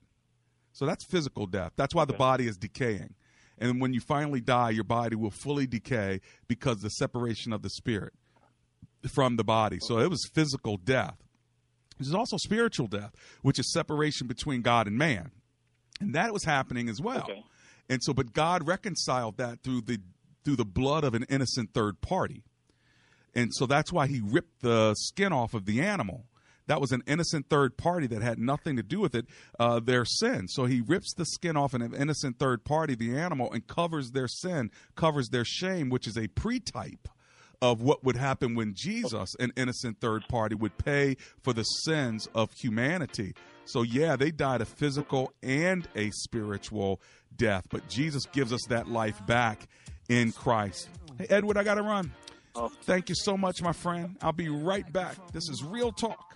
So 0.73 0.85
that's 0.85 1.05
physical 1.05 1.45
death. 1.45 1.71
That's 1.75 1.95
why 1.95 2.05
the 2.05 2.13
body 2.13 2.47
is 2.47 2.57
decaying. 2.57 3.13
And 3.59 3.79
when 3.79 3.93
you 3.93 4.01
finally 4.01 4.41
die, 4.41 4.71
your 4.71 4.83
body 4.83 5.15
will 5.15 5.31
fully 5.31 5.67
decay 5.67 6.19
because 6.47 6.81
the 6.81 6.89
separation 6.89 7.53
of 7.53 7.61
the 7.61 7.69
spirit 7.69 8.13
from 9.13 9.35
the 9.35 9.43
body. 9.43 9.77
So 9.81 9.99
it 9.99 10.09
was 10.09 10.29
physical 10.33 10.77
death. 10.77 11.17
There's 11.99 12.13
also 12.13 12.37
spiritual 12.37 12.87
death, 12.87 13.11
which 13.43 13.59
is 13.59 13.71
separation 13.71 14.27
between 14.27 14.61
God 14.61 14.87
and 14.87 14.97
man. 14.97 15.31
And 16.01 16.15
that 16.15 16.33
was 16.33 16.43
happening 16.43 16.89
as 16.89 16.99
well. 16.99 17.23
Okay. 17.23 17.43
And 17.89 18.03
so 18.03 18.13
but 18.13 18.33
God 18.33 18.67
reconciled 18.67 19.37
that 19.37 19.61
through 19.61 19.81
the 19.81 19.99
through 20.43 20.55
the 20.55 20.65
blood 20.65 21.03
of 21.03 21.13
an 21.13 21.25
innocent 21.29 21.73
third 21.73 22.01
party. 22.01 22.43
And 23.35 23.51
so 23.53 23.65
that's 23.65 23.91
why 23.91 24.07
he 24.07 24.21
ripped 24.23 24.61
the 24.61 24.93
skin 24.95 25.31
off 25.31 25.53
of 25.53 25.65
the 25.65 25.81
animal. 25.81 26.25
That 26.67 26.79
was 26.79 26.91
an 26.91 27.03
innocent 27.05 27.49
third 27.49 27.77
party 27.77 28.07
that 28.07 28.21
had 28.21 28.39
nothing 28.39 28.77
to 28.77 28.83
do 28.83 28.99
with 28.99 29.15
it, 29.15 29.25
uh, 29.59 29.79
their 29.79 30.05
sin. 30.05 30.47
So 30.47 30.65
he 30.65 30.81
rips 30.81 31.13
the 31.13 31.25
skin 31.25 31.57
off 31.57 31.73
an 31.73 31.93
innocent 31.93 32.39
third 32.39 32.63
party, 32.63 32.95
the 32.95 33.17
animal, 33.17 33.51
and 33.51 33.65
covers 33.67 34.11
their 34.11 34.27
sin, 34.27 34.71
covers 34.95 35.29
their 35.29 35.45
shame, 35.45 35.89
which 35.89 36.07
is 36.07 36.17
a 36.17 36.27
pre-type 36.27 37.07
of 37.61 37.81
what 37.81 38.03
would 38.03 38.17
happen 38.17 38.55
when 38.55 38.73
Jesus, 38.75 39.35
an 39.39 39.53
innocent 39.55 39.99
third 40.01 40.27
party, 40.27 40.55
would 40.55 40.77
pay 40.77 41.15
for 41.41 41.53
the 41.53 41.63
sins 41.63 42.27
of 42.35 42.51
humanity. 42.53 43.33
So, 43.65 43.83
yeah, 43.83 44.17
they 44.17 44.31
died 44.31 44.59
a 44.59 44.65
physical 44.65 45.33
and 45.41 45.87
a 45.95 46.11
spiritual 46.11 47.01
death, 47.37 47.65
but 47.69 47.87
Jesus 47.87 48.25
gives 48.25 48.51
us 48.51 48.61
that 48.67 48.89
life 48.89 49.25
back 49.25 49.67
in 50.09 50.33
Christ. 50.33 50.89
Hey, 51.17 51.27
Edward, 51.29 51.57
I 51.57 51.63
got 51.63 51.75
to 51.75 51.83
run. 51.83 52.11
Oh. 52.55 52.69
Thank 52.83 53.07
you 53.09 53.15
so 53.15 53.37
much, 53.37 53.61
my 53.61 53.71
friend. 53.71 54.17
I'll 54.21 54.33
be 54.33 54.49
right 54.49 54.91
back. 54.91 55.15
This 55.31 55.47
is 55.49 55.63
Real 55.63 55.91
Talk 55.91 56.35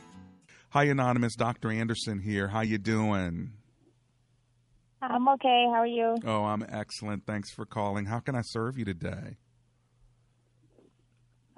Hi, 0.71 0.85
anonymous. 0.85 1.35
Dr. 1.35 1.69
Anderson 1.69 2.19
here. 2.19 2.47
How 2.47 2.61
you 2.61 2.77
doing? 2.77 3.51
I'm 5.01 5.27
okay. 5.27 5.65
How 5.69 5.81
are 5.81 5.85
you? 5.85 6.15
Oh, 6.25 6.45
I'm 6.45 6.65
excellent. 6.69 7.25
Thanks 7.25 7.51
for 7.51 7.65
calling. 7.65 8.05
How 8.05 8.19
can 8.19 8.37
I 8.37 8.41
serve 8.41 8.77
you 8.77 8.85
today? 8.85 9.35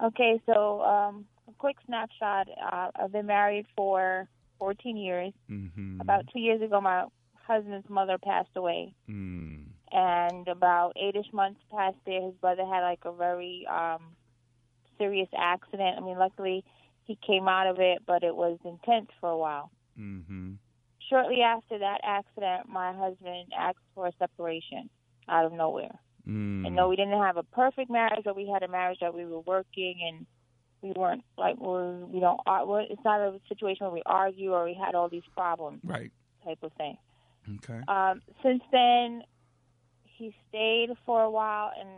Okay, 0.02 0.42
so 0.46 0.82
um, 0.82 1.26
a 1.46 1.52
quick 1.58 1.76
snapshot. 1.86 2.48
Uh, 2.72 2.88
I've 2.96 3.12
been 3.12 3.26
married 3.26 3.66
for 3.76 4.26
14 4.58 4.96
years. 4.96 5.32
Mm-hmm. 5.48 6.00
About 6.00 6.24
two 6.32 6.40
years 6.40 6.60
ago, 6.60 6.80
my 6.80 7.04
husband's 7.34 7.88
mother 7.88 8.18
passed 8.18 8.56
away. 8.56 8.96
Mm. 9.08 9.66
And 9.92 10.48
about 10.48 10.94
eight-ish 11.00 11.32
months 11.32 11.60
past 11.70 11.94
there, 12.04 12.20
his 12.20 12.34
brother 12.40 12.64
had 12.64 12.80
like 12.80 13.04
a 13.04 13.12
very 13.12 13.64
um, 13.70 14.16
serious 14.98 15.28
accident. 15.38 15.98
I 15.98 16.00
mean, 16.00 16.18
luckily 16.18 16.64
he 17.04 17.18
came 17.26 17.48
out 17.48 17.66
of 17.66 17.78
it, 17.80 17.98
but 18.06 18.22
it 18.22 18.34
was 18.34 18.58
intense 18.64 19.08
for 19.20 19.28
a 19.30 19.36
while. 19.36 19.70
Mm-hmm. 19.98 20.54
Shortly 21.10 21.42
after 21.42 21.78
that 21.78 22.00
accident, 22.02 22.68
my 22.68 22.92
husband 22.92 23.52
asked 23.56 23.78
for 23.94 24.06
a 24.06 24.12
separation 24.18 24.88
out 25.28 25.44
of 25.44 25.52
nowhere. 25.52 25.98
Mm. 26.26 26.66
And 26.66 26.74
no, 26.74 26.88
we 26.88 26.96
didn't 26.96 27.20
have 27.20 27.36
a 27.36 27.42
perfect 27.42 27.90
marriage, 27.90 28.22
but 28.24 28.34
we 28.34 28.48
had 28.48 28.62
a 28.62 28.68
marriage 28.68 28.98
that 29.02 29.14
we 29.14 29.26
were 29.26 29.40
working 29.40 29.96
and 30.08 30.26
we 30.80 30.92
weren't 30.92 31.22
like 31.38 31.56
we're 31.58 31.96
we 32.06 32.20
don't 32.20 32.38
we're, 32.66 32.82
it's 32.82 33.02
not 33.04 33.20
a 33.20 33.40
situation 33.48 33.86
where 33.86 33.94
we 33.94 34.02
argue 34.04 34.52
or 34.52 34.64
we 34.64 34.74
had 34.74 34.94
all 34.94 35.08
these 35.08 35.22
problems 35.34 35.80
Right. 35.82 36.12
type 36.44 36.58
of 36.62 36.72
thing. 36.72 36.96
Okay. 37.56 37.80
Um, 37.88 38.22
since 38.42 38.62
then, 38.72 39.22
he 40.04 40.34
stayed 40.48 40.90
for 41.04 41.22
a 41.22 41.30
while 41.30 41.72
and 41.78 41.88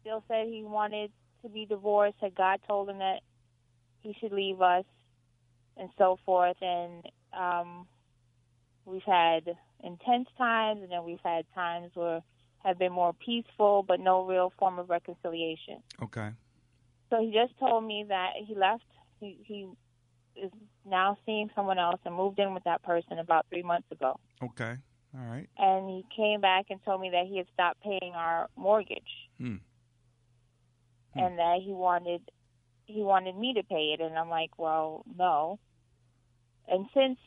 still 0.00 0.22
said 0.28 0.46
he 0.48 0.62
wanted 0.64 1.10
to 1.46 1.52
be 1.52 1.66
divorced. 1.66 2.16
That 2.20 2.34
God 2.34 2.60
told 2.66 2.88
him 2.88 2.98
that 2.98 3.20
he 4.00 4.14
should 4.20 4.32
leave 4.32 4.60
us, 4.60 4.84
and 5.76 5.88
so 5.98 6.18
forth. 6.24 6.56
And 6.60 7.04
um, 7.32 7.86
we've 8.84 9.02
had 9.02 9.56
intense 9.82 10.28
times, 10.36 10.82
and 10.82 10.90
then 10.90 11.04
we've 11.04 11.20
had 11.24 11.44
times 11.54 11.90
where 11.94 12.22
have 12.64 12.78
been 12.78 12.92
more 12.92 13.12
peaceful, 13.12 13.84
but 13.86 14.00
no 14.00 14.26
real 14.26 14.52
form 14.58 14.78
of 14.78 14.90
reconciliation. 14.90 15.82
Okay. 16.02 16.30
So 17.10 17.20
he 17.20 17.32
just 17.32 17.56
told 17.58 17.84
me 17.84 18.04
that 18.08 18.30
he 18.44 18.54
left. 18.54 18.82
He 19.20 19.38
he 19.44 19.68
is 20.34 20.50
now 20.84 21.16
seeing 21.24 21.48
someone 21.54 21.78
else 21.78 22.00
and 22.04 22.14
moved 22.14 22.38
in 22.38 22.52
with 22.52 22.64
that 22.64 22.82
person 22.82 23.18
about 23.18 23.46
three 23.48 23.62
months 23.62 23.90
ago. 23.90 24.18
Okay. 24.42 24.74
All 25.16 25.24
right. 25.24 25.48
And 25.56 25.88
he 25.88 26.04
came 26.14 26.40
back 26.40 26.66
and 26.70 26.82
told 26.84 27.00
me 27.00 27.10
that 27.10 27.26
he 27.26 27.38
had 27.38 27.46
stopped 27.54 27.80
paying 27.82 28.12
our 28.14 28.48
mortgage 28.56 29.02
Hmm. 29.38 29.56
Hmm. 31.16 31.24
and 31.24 31.38
that 31.38 31.58
he 31.62 31.72
wanted 31.72 32.22
he 32.86 33.02
wanted 33.02 33.36
me 33.36 33.54
to 33.54 33.62
pay 33.64 33.94
it. 33.98 34.00
And 34.00 34.16
I'm 34.16 34.28
like, 34.28 34.50
well, 34.58 35.04
no. 35.18 35.58
And 36.68 36.86
since 36.94 37.18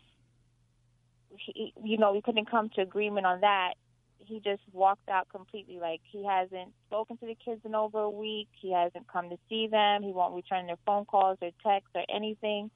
he, 1.37 1.73
you 1.83 1.97
know 1.97 2.13
we 2.13 2.21
couldn't 2.21 2.49
come 2.49 2.69
to 2.75 2.81
agreement 2.81 3.25
on 3.25 3.41
that, 3.41 3.73
he 4.19 4.39
just 4.39 4.61
walked 4.71 5.09
out 5.09 5.27
completely. 5.29 5.79
Like 5.79 6.01
he 6.03 6.25
hasn't 6.25 6.73
spoken 6.87 7.17
to 7.17 7.25
the 7.25 7.35
kids 7.43 7.61
in 7.65 7.75
over 7.75 7.99
a 7.99 8.09
week. 8.09 8.47
He 8.59 8.71
hasn't 8.73 9.07
come 9.11 9.29
to 9.29 9.37
see 9.49 9.67
them. 9.67 10.03
He 10.03 10.11
won't 10.11 10.35
return 10.35 10.67
their 10.67 10.77
phone 10.85 11.05
calls 11.05 11.37
or 11.41 11.49
texts 11.65 11.91
or 11.95 12.03
anything. 12.13 12.71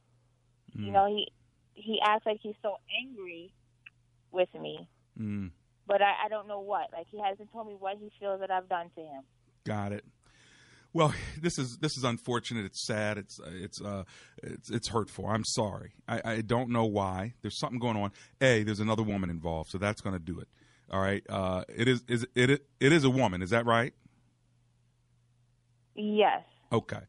You 0.76 0.92
know, 0.92 1.06
he 1.06 1.32
he 1.76 2.00
acts 2.04 2.26
like 2.26 2.40
he's 2.42 2.56
so 2.64 2.78
angry 3.02 3.52
with 4.32 4.50
me, 4.60 4.88
Mm. 5.20 5.52
but 5.86 6.02
I, 6.02 6.26
I 6.26 6.30
don't 6.30 6.48
know 6.48 6.60
what. 6.60 6.92
Like 6.92 7.06
he 7.12 7.20
hasn't 7.22 7.52
told 7.52 7.68
me 7.68 7.76
what 7.78 7.98
he 8.00 8.12
feels 8.20 8.40
that 8.40 8.50
I've 8.50 8.68
done 8.68 8.90
to 8.96 9.02
him. 9.02 9.22
Got 9.66 9.92
it. 9.92 10.04
Well, 10.94 11.14
this 11.42 11.58
is 11.58 11.78
this 11.78 11.98
is 11.98 12.04
unfortunate. 12.04 12.66
It's 12.66 12.86
sad. 12.86 13.18
It's 13.18 13.40
it's 13.46 13.82
uh 13.82 14.04
it's 14.42 14.70
it's 14.70 14.88
hurtful. 14.90 15.26
I'm 15.26 15.44
sorry. 15.44 15.94
I, 16.08 16.22
I 16.24 16.42
don't 16.42 16.70
know 16.70 16.86
why. 16.86 17.34
There's 17.42 17.58
something 17.58 17.80
going 17.80 17.98
on. 17.98 18.12
A, 18.42 18.64
there's 18.64 18.80
another 18.80 19.04
woman 19.04 19.30
involved, 19.30 19.72
so 19.72 19.78
that's 19.78 20.02
going 20.02 20.14
to 20.14 20.24
do 20.24 20.40
it. 20.40 20.48
All 20.92 21.02
right. 21.02 21.24
Uh, 21.28 21.64
it 21.76 21.88
is 21.88 22.04
is 22.08 22.26
it 22.36 22.50
it 22.80 22.92
is 22.92 23.04
a 23.04 23.10
woman. 23.10 23.42
Is 23.42 23.50
that 23.50 23.66
right? 23.66 23.94
Yes. 25.96 26.44
Okay. 26.72 27.02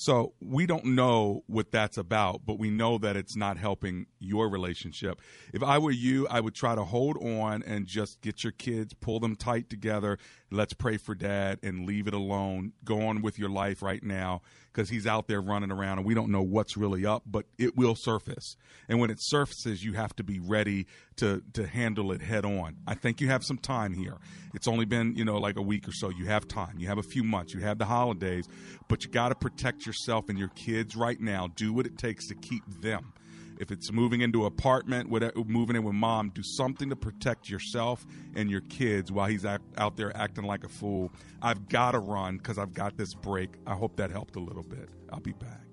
So 0.00 0.34
we 0.40 0.64
don't 0.64 0.84
know 0.84 1.42
what 1.48 1.72
that's 1.72 1.98
about, 1.98 2.42
but 2.46 2.56
we 2.56 2.70
know 2.70 2.98
that 2.98 3.16
it's 3.16 3.34
not 3.34 3.58
helping 3.58 4.06
your 4.20 4.48
relationship. 4.48 5.20
If 5.52 5.60
I 5.60 5.78
were 5.78 5.90
you, 5.90 6.28
I 6.28 6.38
would 6.38 6.54
try 6.54 6.76
to 6.76 6.84
hold 6.84 7.16
on 7.16 7.64
and 7.64 7.84
just 7.84 8.20
get 8.20 8.44
your 8.44 8.52
kids, 8.52 8.94
pull 8.94 9.18
them 9.18 9.34
tight 9.34 9.68
together. 9.68 10.16
Let's 10.50 10.72
pray 10.72 10.96
for 10.96 11.14
dad 11.14 11.58
and 11.62 11.86
leave 11.86 12.06
it 12.06 12.14
alone. 12.14 12.72
Go 12.82 13.06
on 13.06 13.20
with 13.20 13.38
your 13.38 13.50
life 13.50 13.82
right 13.82 14.02
now 14.02 14.40
because 14.72 14.88
he's 14.88 15.06
out 15.06 15.28
there 15.28 15.42
running 15.42 15.70
around 15.70 15.98
and 15.98 16.06
we 16.06 16.14
don't 16.14 16.30
know 16.30 16.40
what's 16.40 16.76
really 16.76 17.04
up, 17.04 17.22
but 17.26 17.44
it 17.58 17.76
will 17.76 17.94
surface. 17.94 18.56
And 18.88 18.98
when 18.98 19.10
it 19.10 19.18
surfaces, 19.20 19.84
you 19.84 19.92
have 19.92 20.16
to 20.16 20.24
be 20.24 20.38
ready 20.38 20.86
to, 21.16 21.42
to 21.52 21.66
handle 21.66 22.12
it 22.12 22.22
head 22.22 22.46
on. 22.46 22.76
I 22.86 22.94
think 22.94 23.20
you 23.20 23.28
have 23.28 23.44
some 23.44 23.58
time 23.58 23.92
here. 23.92 24.16
It's 24.54 24.66
only 24.66 24.86
been, 24.86 25.16
you 25.16 25.24
know, 25.24 25.36
like 25.36 25.56
a 25.56 25.62
week 25.62 25.86
or 25.86 25.92
so. 25.92 26.08
You 26.08 26.26
have 26.26 26.48
time. 26.48 26.78
You 26.78 26.88
have 26.88 26.98
a 26.98 27.02
few 27.02 27.24
months. 27.24 27.52
You 27.52 27.60
have 27.60 27.78
the 27.78 27.84
holidays, 27.84 28.46
but 28.88 29.04
you 29.04 29.10
got 29.10 29.28
to 29.28 29.34
protect 29.34 29.84
yourself 29.84 30.30
and 30.30 30.38
your 30.38 30.48
kids 30.48 30.96
right 30.96 31.20
now. 31.20 31.48
Do 31.56 31.74
what 31.74 31.84
it 31.84 31.98
takes 31.98 32.26
to 32.28 32.34
keep 32.34 32.62
them. 32.80 33.12
If 33.58 33.72
it's 33.72 33.90
moving 33.90 34.20
into 34.20 34.42
an 34.42 34.46
apartment, 34.46 35.10
whatever, 35.10 35.32
moving 35.44 35.74
in 35.74 35.82
with 35.82 35.94
mom, 35.94 36.30
do 36.30 36.42
something 36.44 36.90
to 36.90 36.96
protect 36.96 37.50
yourself 37.50 38.06
and 38.36 38.48
your 38.48 38.60
kids 38.60 39.10
while 39.10 39.26
he's 39.26 39.44
act, 39.44 39.64
out 39.76 39.96
there 39.96 40.16
acting 40.16 40.44
like 40.44 40.62
a 40.62 40.68
fool. 40.68 41.12
I've 41.42 41.68
got 41.68 41.92
to 41.92 41.98
run 41.98 42.36
because 42.36 42.56
I've 42.56 42.72
got 42.72 42.96
this 42.96 43.14
break. 43.14 43.50
I 43.66 43.74
hope 43.74 43.96
that 43.96 44.12
helped 44.12 44.36
a 44.36 44.40
little 44.40 44.62
bit. 44.62 44.88
I'll 45.12 45.18
be 45.18 45.32
back. 45.32 45.64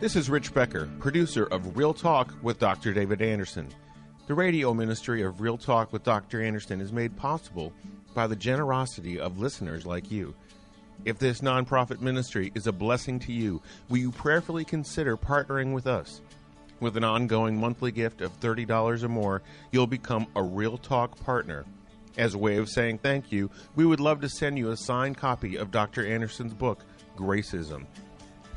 This 0.00 0.16
is 0.16 0.28
Rich 0.28 0.54
Becker, 0.54 0.90
producer 0.98 1.44
of 1.44 1.76
Real 1.76 1.94
Talk 1.94 2.34
with 2.42 2.58
Dr. 2.58 2.92
David 2.92 3.22
Anderson. 3.22 3.68
The 4.26 4.34
radio 4.34 4.74
ministry 4.74 5.22
of 5.22 5.40
Real 5.40 5.58
Talk 5.58 5.92
with 5.92 6.02
Dr. 6.02 6.42
Anderson 6.42 6.80
is 6.80 6.92
made 6.92 7.16
possible 7.16 7.72
by 8.14 8.26
the 8.26 8.34
generosity 8.34 9.20
of 9.20 9.38
listeners 9.38 9.86
like 9.86 10.10
you. 10.10 10.34
If 11.04 11.18
this 11.18 11.40
nonprofit 11.40 12.00
ministry 12.00 12.52
is 12.54 12.66
a 12.66 12.72
blessing 12.72 13.18
to 13.20 13.32
you, 13.32 13.62
will 13.88 13.96
you 13.96 14.10
prayerfully 14.10 14.66
consider 14.66 15.16
partnering 15.16 15.72
with 15.72 15.86
us? 15.86 16.20
With 16.78 16.96
an 16.96 17.04
ongoing 17.04 17.58
monthly 17.58 17.90
gift 17.90 18.20
of 18.20 18.38
$30 18.40 19.02
or 19.02 19.08
more, 19.08 19.42
you'll 19.70 19.86
become 19.86 20.26
a 20.36 20.42
Real 20.42 20.76
Talk 20.76 21.18
partner. 21.24 21.64
As 22.18 22.34
a 22.34 22.38
way 22.38 22.56
of 22.56 22.68
saying 22.68 22.98
thank 22.98 23.32
you, 23.32 23.50
we 23.76 23.86
would 23.86 24.00
love 24.00 24.20
to 24.20 24.28
send 24.28 24.58
you 24.58 24.70
a 24.70 24.76
signed 24.76 25.16
copy 25.16 25.56
of 25.56 25.70
Dr. 25.70 26.06
Anderson's 26.06 26.52
book, 26.52 26.84
Gracism. 27.16 27.86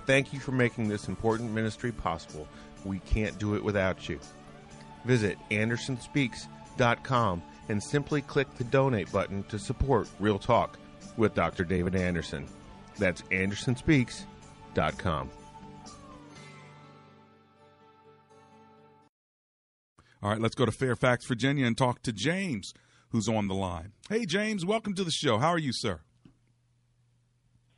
Thank 0.06 0.34
you 0.34 0.42
for 0.42 0.52
making 0.52 0.90
this 0.90 1.08
important 1.08 1.52
ministry 1.52 1.94
possible. 1.94 2.48
We 2.84 3.00
can't 3.00 3.40
do 3.40 3.56
it 3.56 3.64
without 3.64 4.10
you. 4.10 4.20
Visit 5.06 5.38
AndersonSpeaks.com 5.50 7.42
and 7.70 7.82
simply 7.82 8.22
click 8.22 8.54
the 8.56 8.66
donate 8.66 9.12
button 9.14 9.44
to 9.44 9.58
support 9.58 10.10
Real 10.20 10.40
Talk 10.40 10.78
with 11.18 11.34
Dr. 11.34 11.64
David 11.64 11.96
Anderson. 11.96 12.48
That's 12.98 13.22
AndersonSpeaks.com. 13.24 15.30
All 20.22 20.30
right, 20.30 20.40
let's 20.40 20.56
go 20.56 20.66
to 20.66 20.72
Fairfax, 20.72 21.28
Virginia, 21.28 21.66
and 21.66 21.78
talk 21.78 22.02
to 22.04 22.14
James, 22.14 22.74
who's 23.10 23.28
on 23.28 23.50
the 23.50 23.54
line. 23.54 23.92
Hey, 24.10 24.26
James, 24.26 24.66
welcome 24.66 24.94
to 24.94 25.04
the 25.04 25.12
show. 25.12 25.38
How 25.38 25.50
are 25.50 25.60
you, 25.60 25.72
sir? 25.74 26.00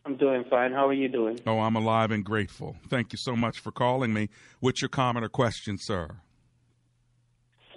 I'm 0.05 0.17
doing 0.17 0.44
fine. 0.48 0.72
How 0.72 0.88
are 0.88 0.94
you 0.94 1.10
doing? 1.10 1.39
Oh, 1.48 1.60
I'm 1.60 1.75
alive 1.75 2.12
and 2.12 2.24
grateful. 2.24 2.75
Thank 2.88 3.12
you 3.12 3.17
so 3.17 3.36
much 3.36 3.60
for 3.60 3.72
calling 3.72 4.13
me. 4.13 4.29
What's 4.60 4.79
your 4.79 4.89
comment 4.89 5.25
or 5.25 5.29
question, 5.29 5.77
sir? 5.79 6.17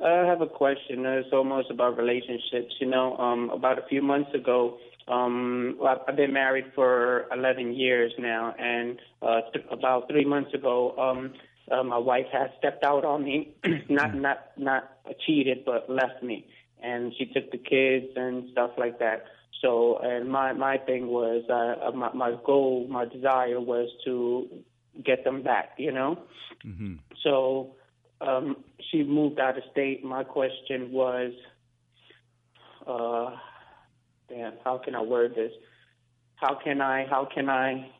I 0.04 0.26
have 0.26 0.42
a 0.42 0.46
question. 0.46 1.06
It's 1.06 1.28
almost 1.32 1.70
about 1.70 1.96
relationships. 1.96 2.74
You 2.78 2.88
know, 2.88 3.16
um, 3.16 3.48
about 3.48 3.78
a 3.78 3.86
few 3.88 4.02
months 4.02 4.34
ago, 4.34 4.76
um, 5.10 5.78
I've 5.86 6.16
been 6.16 6.32
married 6.32 6.66
for 6.74 7.26
11 7.32 7.74
years 7.74 8.12
now, 8.18 8.54
and 8.58 8.98
uh, 9.22 9.40
th- 9.52 9.64
about 9.70 10.08
three 10.08 10.24
months 10.24 10.52
ago, 10.54 10.94
um, 10.98 11.32
uh, 11.70 11.82
my 11.82 11.98
wife 11.98 12.26
has 12.32 12.50
stepped 12.58 12.84
out 12.84 13.04
on 13.04 13.24
me, 13.24 13.54
not 13.88 14.14
not 14.14 14.38
not 14.56 14.90
cheated, 15.26 15.64
but 15.64 15.88
left 15.90 16.22
me, 16.22 16.46
and 16.82 17.12
she 17.18 17.26
took 17.26 17.50
the 17.50 17.58
kids 17.58 18.06
and 18.16 18.50
stuff 18.52 18.70
like 18.78 18.98
that. 18.98 19.24
So, 19.60 19.98
and 20.02 20.30
my 20.30 20.52
my 20.52 20.78
thing 20.78 21.08
was, 21.08 21.44
uh, 21.50 21.90
my 21.92 22.12
my 22.12 22.36
goal, 22.44 22.86
my 22.88 23.04
desire 23.04 23.60
was 23.60 23.88
to 24.04 24.48
get 25.04 25.24
them 25.24 25.42
back. 25.42 25.70
You 25.78 25.92
know. 25.92 26.18
Mm-hmm. 26.66 26.94
So 27.22 27.74
um, 28.20 28.56
she 28.90 28.98
she 28.98 29.04
moved 29.04 29.38
out 29.38 29.56
of 29.56 29.64
state, 29.70 30.04
my 30.04 30.24
question 30.24 30.92
was, 30.92 31.32
uh, 32.86 33.36
damn, 34.28 34.54
how 34.64 34.78
can 34.78 34.94
I 34.94 35.02
word 35.02 35.34
this? 35.34 35.52
How 36.36 36.58
can 36.62 36.80
I, 36.80 37.06
how 37.08 37.26
can 37.32 37.48
I, 37.48 37.90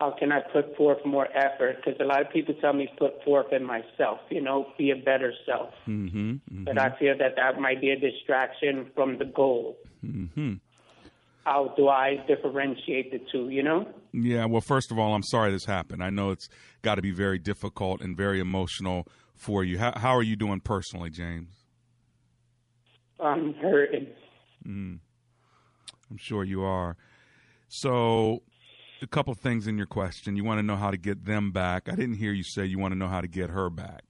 how 0.00 0.14
can 0.18 0.32
I 0.32 0.40
put 0.52 0.76
forth 0.76 1.04
more 1.04 1.28
effort? 1.36 1.76
Because 1.76 2.00
a 2.00 2.04
lot 2.04 2.22
of 2.22 2.30
people 2.32 2.54
tell 2.60 2.72
me 2.72 2.88
put 2.98 3.22
forth 3.24 3.52
in 3.52 3.64
myself, 3.64 4.20
you 4.30 4.40
know, 4.40 4.66
be 4.78 4.90
a 4.90 4.96
better 4.96 5.32
self. 5.44 5.70
Mm-hmm, 5.86 6.30
mm-hmm. 6.30 6.64
But 6.64 6.78
I 6.78 6.96
feel 6.98 7.18
that 7.18 7.36
that 7.36 7.60
might 7.60 7.80
be 7.80 7.90
a 7.90 7.98
distraction 7.98 8.90
from 8.94 9.18
the 9.18 9.24
goal. 9.24 9.76
Mm-hmm. 10.04 10.54
How 11.44 11.74
do 11.76 11.88
I 11.88 12.22
differentiate 12.28 13.10
the 13.10 13.20
two, 13.32 13.48
you 13.48 13.62
know? 13.62 13.88
Yeah, 14.12 14.44
well, 14.44 14.60
first 14.60 14.92
of 14.92 14.98
all, 14.98 15.14
I'm 15.14 15.22
sorry 15.22 15.50
this 15.50 15.64
happened. 15.64 16.02
I 16.02 16.10
know 16.10 16.30
it's 16.30 16.48
got 16.82 16.96
to 16.96 17.02
be 17.02 17.10
very 17.10 17.38
difficult 17.38 18.00
and 18.00 18.16
very 18.16 18.38
emotional 18.38 19.06
for 19.34 19.64
you. 19.64 19.78
How, 19.78 19.92
how 19.96 20.14
are 20.14 20.22
you 20.22 20.36
doing 20.36 20.60
personally, 20.60 21.10
James? 21.10 21.64
I'm 23.18 23.54
hurting. 23.54 24.08
Mm. 24.66 24.98
I'm 26.10 26.16
sure 26.18 26.44
you 26.44 26.62
are. 26.62 26.96
So, 27.68 28.42
a 29.02 29.06
couple 29.06 29.34
things 29.34 29.66
in 29.66 29.76
your 29.76 29.86
question. 29.86 30.36
You 30.36 30.44
want 30.44 30.58
to 30.58 30.62
know 30.62 30.76
how 30.76 30.90
to 30.90 30.96
get 30.96 31.24
them 31.24 31.52
back. 31.52 31.88
I 31.88 31.94
didn't 31.94 32.16
hear 32.16 32.32
you 32.32 32.42
say 32.42 32.64
you 32.64 32.78
want 32.78 32.92
to 32.92 32.98
know 32.98 33.08
how 33.08 33.20
to 33.20 33.28
get 33.28 33.50
her 33.50 33.70
back. 33.70 34.02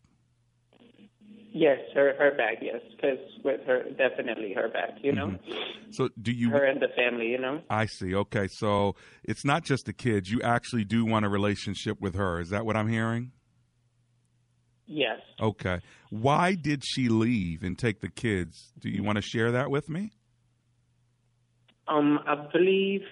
Yes, 1.50 1.78
her 1.95 2.14
her 2.19 2.37
back. 2.37 2.59
Yes, 2.61 2.81
because 2.95 3.19
with 3.43 3.61
her, 3.67 3.85
definitely 3.97 4.52
her 4.55 4.69
back. 4.69 4.90
You 5.02 5.12
know. 5.12 5.28
Mm-hmm. 5.28 5.52
So 5.90 6.09
do 6.21 6.31
you? 6.31 6.50
Her 6.50 6.64
and 6.64 6.81
the 6.81 6.88
family. 6.95 7.28
You 7.28 7.38
know. 7.38 7.62
I 7.71 7.87
see. 7.87 8.14
Okay, 8.14 8.49
so 8.49 8.95
it's 9.25 9.45
not 9.45 9.64
just 9.64 9.87
the 9.87 9.93
kids. 9.93 10.31
You 10.31 10.43
actually 10.43 10.85
do 10.85 11.05
want 11.05 11.25
a 11.25 11.28
relationship 11.28 12.00
with 12.00 12.14
her. 12.14 12.40
Is 12.40 12.50
that 12.50 12.64
what 12.67 12.76
I'm 12.76 12.88
hearing? 12.88 13.33
Yes. 14.87 15.21
Okay. 15.40 15.81
Why 16.11 16.55
did 16.55 16.83
she 16.85 17.09
leave 17.09 17.62
and 17.62 17.78
take 17.78 18.00
the 18.00 18.09
kids? 18.09 18.73
Do 18.78 18.88
you 18.88 19.02
want 19.02 19.17
to 19.17 19.23
share 19.23 19.52
that 19.52 19.71
with 19.71 19.88
me? 19.88 20.12
Um, 21.88 22.21
I 22.26 22.35
believe 22.52 23.02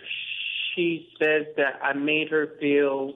she 0.75 1.09
says 1.18 1.47
that 1.56 1.80
I 1.83 1.92
made 1.95 2.28
her 2.30 2.49
feel 2.61 3.14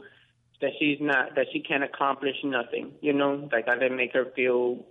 that 0.60 0.70
she's 0.78 0.98
not 1.00 1.34
that 1.36 1.46
she 1.52 1.60
can't 1.60 1.84
accomplish 1.84 2.36
nothing. 2.44 2.92
You 3.00 3.12
know, 3.12 3.48
like 3.52 3.68
I 3.68 3.74
didn't 3.74 3.96
make 3.96 4.12
her 4.14 4.26
feel 4.36 4.84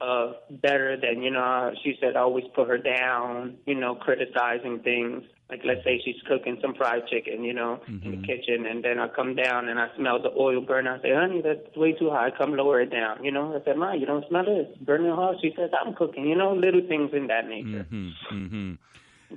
uh 0.00 0.32
better 0.50 0.96
than 0.96 1.22
you 1.22 1.30
know. 1.30 1.72
She 1.84 1.96
said 2.00 2.16
I 2.16 2.20
always 2.20 2.44
put 2.54 2.68
her 2.68 2.78
down. 2.78 3.56
You 3.66 3.74
know, 3.74 3.94
criticizing 3.96 4.80
things. 4.80 5.24
Like 5.48 5.62
let's 5.64 5.82
say 5.82 6.00
she's 6.04 6.20
cooking 6.28 6.58
some 6.62 6.74
fried 6.74 7.08
chicken, 7.08 7.42
you 7.42 7.52
know, 7.52 7.80
Mm-hmm. 7.88 8.06
in 8.06 8.20
the 8.20 8.26
kitchen, 8.26 8.66
and 8.66 8.84
then 8.84 9.00
I 9.00 9.08
come 9.08 9.34
down 9.34 9.68
and 9.68 9.80
I 9.80 9.88
smell 9.96 10.22
the 10.22 10.30
oil 10.38 10.60
burn. 10.60 10.86
I 10.86 11.02
say, 11.02 11.12
honey, 11.12 11.42
that's 11.42 11.76
way 11.76 11.92
too 11.92 12.08
high. 12.10 12.30
Come 12.38 12.54
lower 12.56 12.80
it 12.80 12.90
down. 12.92 13.24
You 13.24 13.32
know, 13.32 13.56
I 13.60 13.64
said, 13.64 13.76
Ma, 13.76 13.92
you 13.94 14.06
don't 14.06 14.24
smell 14.28 14.44
it. 14.46 14.68
It's 14.70 14.78
burning 14.78 15.10
hot. 15.10 15.36
She 15.42 15.52
says, 15.56 15.70
I'm 15.84 15.94
cooking. 15.94 16.28
You 16.28 16.36
know, 16.36 16.52
little 16.54 16.82
things 16.86 17.10
in 17.12 17.26
that 17.26 17.48
nature. 17.48 17.84
Mm-hmm. 17.90 18.36
Mm-hmm. 18.36 18.72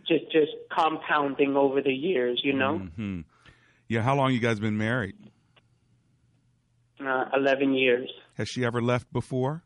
Just 0.08 0.32
just 0.32 0.52
compounding 0.72 1.56
over 1.56 1.82
the 1.82 1.94
years. 1.94 2.42
You 2.44 2.54
know. 2.54 2.80
Mm-hmm. 2.80 3.22
Yeah. 3.88 4.02
How 4.02 4.16
long 4.16 4.34
you 4.34 4.40
guys 4.40 4.60
been 4.60 4.78
married? 4.78 5.16
uh, 7.06 7.26
11 7.36 7.74
years. 7.74 8.10
Has 8.38 8.48
she 8.48 8.64
ever 8.64 8.82
left 8.82 9.12
before? 9.12 9.64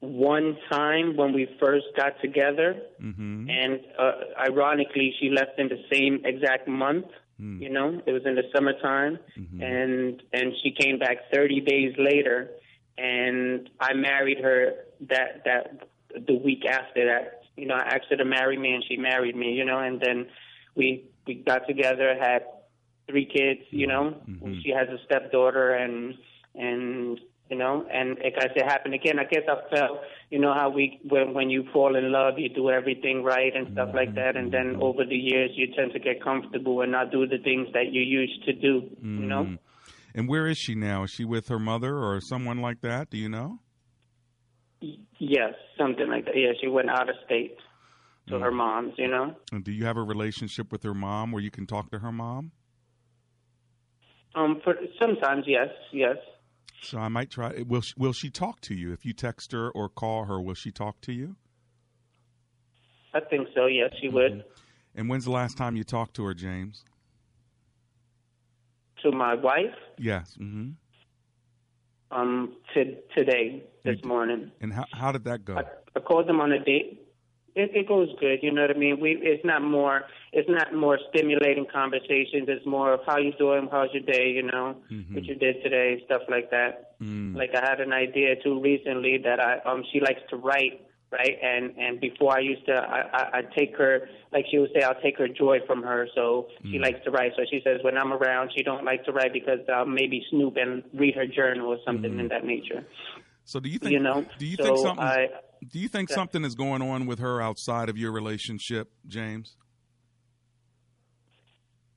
One 0.00 0.58
time 0.70 1.16
when 1.16 1.32
we 1.32 1.48
first 1.60 1.86
got 1.96 2.20
together, 2.20 2.76
Mm-hmm. 3.02 3.48
and 3.48 3.80
uh, 3.98 4.12
ironically, 4.38 5.14
she 5.18 5.30
left 5.30 5.58
in 5.58 5.68
the 5.68 5.82
same 5.90 6.20
exact 6.24 6.68
month. 6.68 7.06
Mm. 7.40 7.60
You 7.62 7.70
know, 7.70 8.00
it 8.06 8.12
was 8.12 8.22
in 8.26 8.34
the 8.34 8.42
summertime, 8.54 9.18
Mm-hmm. 9.38 9.62
and 9.62 10.22
and 10.32 10.52
she 10.62 10.72
came 10.72 10.98
back 10.98 11.16
30 11.32 11.60
days 11.62 11.94
later, 11.98 12.50
and 12.98 13.68
I 13.80 13.94
married 13.94 14.38
her 14.42 14.74
that 15.08 15.42
that 15.46 15.88
the 16.26 16.34
week 16.34 16.64
after 16.66 17.06
that. 17.06 17.40
You 17.56 17.66
know, 17.66 17.74
I 17.74 17.82
asked 17.94 18.06
her 18.10 18.16
to 18.16 18.24
marry 18.24 18.56
me, 18.58 18.72
and 18.72 18.84
she 18.88 18.96
married 18.96 19.36
me. 19.36 19.52
You 19.52 19.64
know, 19.64 19.78
and 19.78 20.00
then 20.00 20.26
we 20.74 21.04
we 21.26 21.34
got 21.34 21.66
together, 21.66 22.16
had 22.20 22.42
three 23.08 23.26
kids. 23.26 23.60
You 23.70 23.86
know, 23.86 24.16
Mm-hmm. 24.28 24.60
she 24.62 24.70
has 24.70 24.88
a 24.88 24.98
stepdaughter, 25.04 25.70
and 25.74 26.14
and 26.54 27.20
you 27.50 27.56
know, 27.56 27.86
and 27.92 28.16
like 28.24 28.34
I 28.38 28.48
said, 28.54 28.64
happened 28.66 28.94
again. 28.94 29.18
I 29.18 29.24
guess 29.24 29.42
I 29.48 29.56
felt, 29.74 30.00
you 30.30 30.38
know, 30.38 30.54
how 30.54 30.70
we 30.70 30.98
when 31.08 31.34
when 31.34 31.50
you 31.50 31.64
fall 31.72 31.94
in 31.94 32.10
love, 32.10 32.38
you 32.38 32.48
do 32.48 32.70
everything 32.70 33.22
right 33.22 33.54
and 33.54 33.70
stuff 33.72 33.90
like 33.94 34.14
that, 34.14 34.36
and 34.36 34.50
then 34.50 34.76
over 34.80 35.04
the 35.04 35.14
years, 35.16 35.50
you 35.54 35.66
tend 35.76 35.92
to 35.92 35.98
get 35.98 36.22
comfortable 36.24 36.80
and 36.80 36.90
not 36.92 37.12
do 37.12 37.26
the 37.26 37.38
things 37.38 37.68
that 37.74 37.92
you 37.92 38.00
used 38.00 38.44
to 38.46 38.52
do. 38.54 38.88
You 39.02 39.26
know, 39.26 39.44
Mm. 39.44 39.58
And 40.16 40.28
where 40.28 40.46
is 40.46 40.56
she 40.58 40.74
now? 40.76 41.02
Is 41.02 41.10
she 41.10 41.24
with 41.24 41.48
her 41.48 41.58
mother 41.58 41.98
or 41.98 42.20
someone 42.20 42.58
like 42.62 42.80
that? 42.82 43.10
Do 43.10 43.18
you 43.18 43.28
know? 43.28 43.58
Yes, 45.18 45.54
something 45.78 46.08
like 46.08 46.24
that. 46.26 46.36
Yeah, 46.36 46.52
she 46.60 46.68
went 46.68 46.90
out 46.90 47.08
of 47.08 47.16
state 47.26 47.56
to 48.28 48.34
Mm. 48.34 48.40
her 48.42 48.50
mom's. 48.50 48.94
You 48.98 49.08
know, 49.08 49.36
And 49.52 49.64
do 49.64 49.72
you 49.72 49.84
have 49.84 49.96
a 49.96 50.02
relationship 50.02 50.72
with 50.72 50.82
her 50.82 50.94
mom 50.94 51.32
where 51.32 51.42
you 51.42 51.50
can 51.50 51.66
talk 51.66 51.90
to 51.90 51.98
her 52.00 52.12
mom? 52.12 52.52
um, 54.36 54.60
for 54.64 54.74
sometimes 55.00 55.44
yes, 55.46 55.68
yes. 55.92 56.16
So 56.82 56.98
I 56.98 57.08
might 57.08 57.30
try. 57.30 57.62
Will 57.66 57.80
she, 57.80 57.94
will 57.96 58.12
she 58.12 58.30
talk 58.30 58.60
to 58.62 58.74
you 58.74 58.92
if 58.92 59.04
you 59.06 59.12
text 59.12 59.52
her 59.52 59.70
or 59.70 59.88
call 59.88 60.24
her? 60.24 60.40
Will 60.40 60.54
she 60.54 60.70
talk 60.72 61.00
to 61.02 61.12
you? 61.12 61.36
I 63.14 63.20
think 63.20 63.48
so. 63.54 63.66
Yes, 63.66 63.90
she 64.00 64.08
would. 64.08 64.44
And 64.94 65.08
when's 65.08 65.24
the 65.24 65.30
last 65.30 65.56
time 65.56 65.76
you 65.76 65.84
talked 65.84 66.14
to 66.16 66.24
her, 66.24 66.34
James? 66.34 66.84
To 69.02 69.12
my 69.12 69.34
wife, 69.34 69.74
Yes. 69.98 70.34
hmm 70.34 70.70
um, 72.14 72.56
to 72.74 72.96
today, 73.16 73.62
this 73.84 73.98
You- 74.02 74.08
morning. 74.08 74.50
And 74.60 74.72
how 74.72 74.84
how 74.92 75.10
did 75.12 75.24
that 75.24 75.44
go? 75.44 75.54
I, 75.56 75.64
I 75.96 76.00
called 76.00 76.28
them 76.28 76.40
on 76.40 76.52
a 76.52 76.58
date. 76.64 77.00
It, 77.56 77.70
it 77.72 77.86
goes 77.86 78.08
good, 78.18 78.40
you 78.42 78.50
know 78.52 78.62
what 78.62 78.72
I 78.74 78.78
mean. 78.78 78.98
We 78.98 79.10
it's 79.22 79.44
not 79.44 79.62
more 79.62 80.02
it's 80.32 80.48
not 80.48 80.74
more 80.74 80.98
stimulating 81.10 81.66
conversations. 81.72 82.46
It's 82.48 82.66
more 82.66 82.92
of 82.94 83.00
how 83.06 83.18
you 83.18 83.32
doing, 83.38 83.68
how's 83.70 83.90
your 83.92 84.02
day, 84.02 84.30
you 84.30 84.42
know, 84.42 84.76
Mm-hmm. 84.92 85.14
what 85.14 85.24
you 85.24 85.36
did 85.36 85.62
today, 85.62 86.02
stuff 86.06 86.22
like 86.28 86.50
that. 86.50 86.72
Mm. 87.00 87.36
Like 87.36 87.50
I 87.54 87.60
had 87.68 87.80
an 87.80 87.92
idea 87.92 88.34
too 88.42 88.60
recently 88.60 89.18
that 89.22 89.38
I 89.38 89.52
um 89.70 89.84
she 89.92 90.00
likes 90.00 90.20
to 90.30 90.36
write, 90.36 90.80
right? 91.18 91.36
And 91.42 91.64
and 91.78 92.00
before 92.00 92.36
I 92.36 92.40
used 92.40 92.64
to 92.66 92.74
I 92.74 93.00
I 93.18 93.38
I'd 93.38 93.52
take 93.56 93.76
her 93.76 94.08
like 94.32 94.44
she 94.50 94.58
would 94.58 94.70
say 94.74 94.82
I'll 94.82 95.00
take 95.00 95.16
her 95.18 95.28
joy 95.28 95.58
from 95.66 95.82
her. 95.82 96.06
So 96.14 96.48
she 96.70 96.78
Mm. 96.78 96.82
likes 96.82 97.00
to 97.04 97.10
write. 97.10 97.32
So 97.36 97.42
she 97.50 97.60
says 97.64 97.78
when 97.82 97.96
I'm 97.96 98.12
around 98.12 98.50
she 98.56 98.62
don't 98.62 98.84
like 98.84 99.04
to 99.06 99.12
write 99.12 99.32
because 99.32 99.60
I'll 99.74 99.86
maybe 99.86 100.18
snoop 100.30 100.56
and 100.56 100.82
read 100.92 101.14
her 101.14 101.26
journal 101.26 101.68
or 101.68 101.78
something 101.86 102.12
Mm. 102.12 102.20
in 102.20 102.28
that 102.28 102.44
nature. 102.44 102.84
So 103.44 103.60
do 103.60 103.68
you 103.68 103.78
think? 103.78 103.92
You 103.92 104.00
know. 104.00 104.24
Do 104.38 104.46
you 104.46 104.56
so 104.56 104.64
think 104.64 104.78
something? 104.78 105.04
I 105.04 105.28
do 105.72 105.78
you 105.78 105.88
think 105.88 106.10
something 106.10 106.44
is 106.44 106.54
going 106.54 106.82
on 106.82 107.06
with 107.06 107.18
her 107.20 107.40
outside 107.40 107.88
of 107.88 107.96
your 107.96 108.12
relationship, 108.12 108.90
James? 109.06 109.56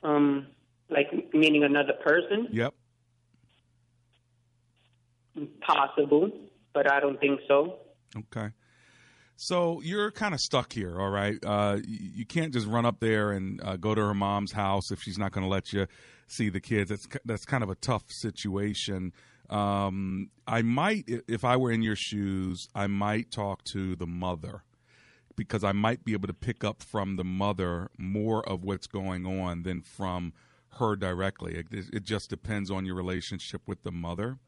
Um, 0.04 0.48
like 0.90 1.08
meaning 1.34 1.64
another 1.64 1.94
person? 2.04 2.48
Yep. 2.52 2.74
Possible, 5.62 6.32
but 6.74 6.92
I 6.92 7.00
don't 7.00 7.20
think 7.20 7.42
so. 7.48 7.80
Okay. 8.16 8.50
So 9.40 9.82
you're 9.82 10.10
kind 10.10 10.34
of 10.34 10.42
stuck 10.42 10.74
here, 10.74 11.00
all 11.00 11.12
right? 11.12 11.38
Uh, 11.46 11.78
you, 11.88 12.26
can't 12.26 12.52
just 12.52 12.66
run 12.66 12.88
up 12.88 13.00
there 13.00 13.32
and 13.32 13.62
uh, 13.64 13.78
go 13.78 13.94
to 13.94 14.02
her 14.02 14.16
mom's 14.16 14.52
house 14.52 14.90
if 14.90 15.04
she's 15.04 15.20
not 15.20 15.32
going 15.32 15.44
to 15.44 15.50
let 15.50 15.72
you 15.72 15.86
see 16.26 16.50
the 16.50 16.60
kids. 16.60 16.90
That's 16.90 17.08
that's 17.24 17.46
kind 17.46 17.64
of 17.64 17.70
a 17.70 17.76
tough 17.76 18.06
situation. 18.08 19.14
Um, 19.48 20.32
I 20.48 20.64
might, 20.64 21.06
if 21.28 21.46
I 21.46 21.56
were 21.56 21.72
in 21.72 21.84
your 21.84 21.96
shoes, 21.96 22.68
I 22.74 22.88
might 22.88 23.30
talk 23.30 23.64
to 23.66 23.96
the 23.96 24.08
mother 24.08 24.64
because 25.36 25.64
I 25.64 25.72
might 25.72 26.04
be 26.04 26.14
able 26.14 26.28
to 26.28 26.34
pick 26.34 26.64
up 26.64 26.82
from 26.82 27.16
the 27.16 27.24
mother 27.24 27.92
more 27.96 28.44
of 28.50 28.64
what's 28.64 28.88
going 28.88 29.28
on 29.28 29.62
than 29.62 29.84
from 29.84 30.34
her 30.80 30.96
directly. 30.96 31.54
It, 31.54 31.68
it 31.94 32.04
just 32.04 32.32
depends 32.32 32.72
on 32.72 32.88
your 32.88 32.96
relationship 32.96 33.62
with 33.68 33.84
the 33.84 33.92
mother 33.92 34.40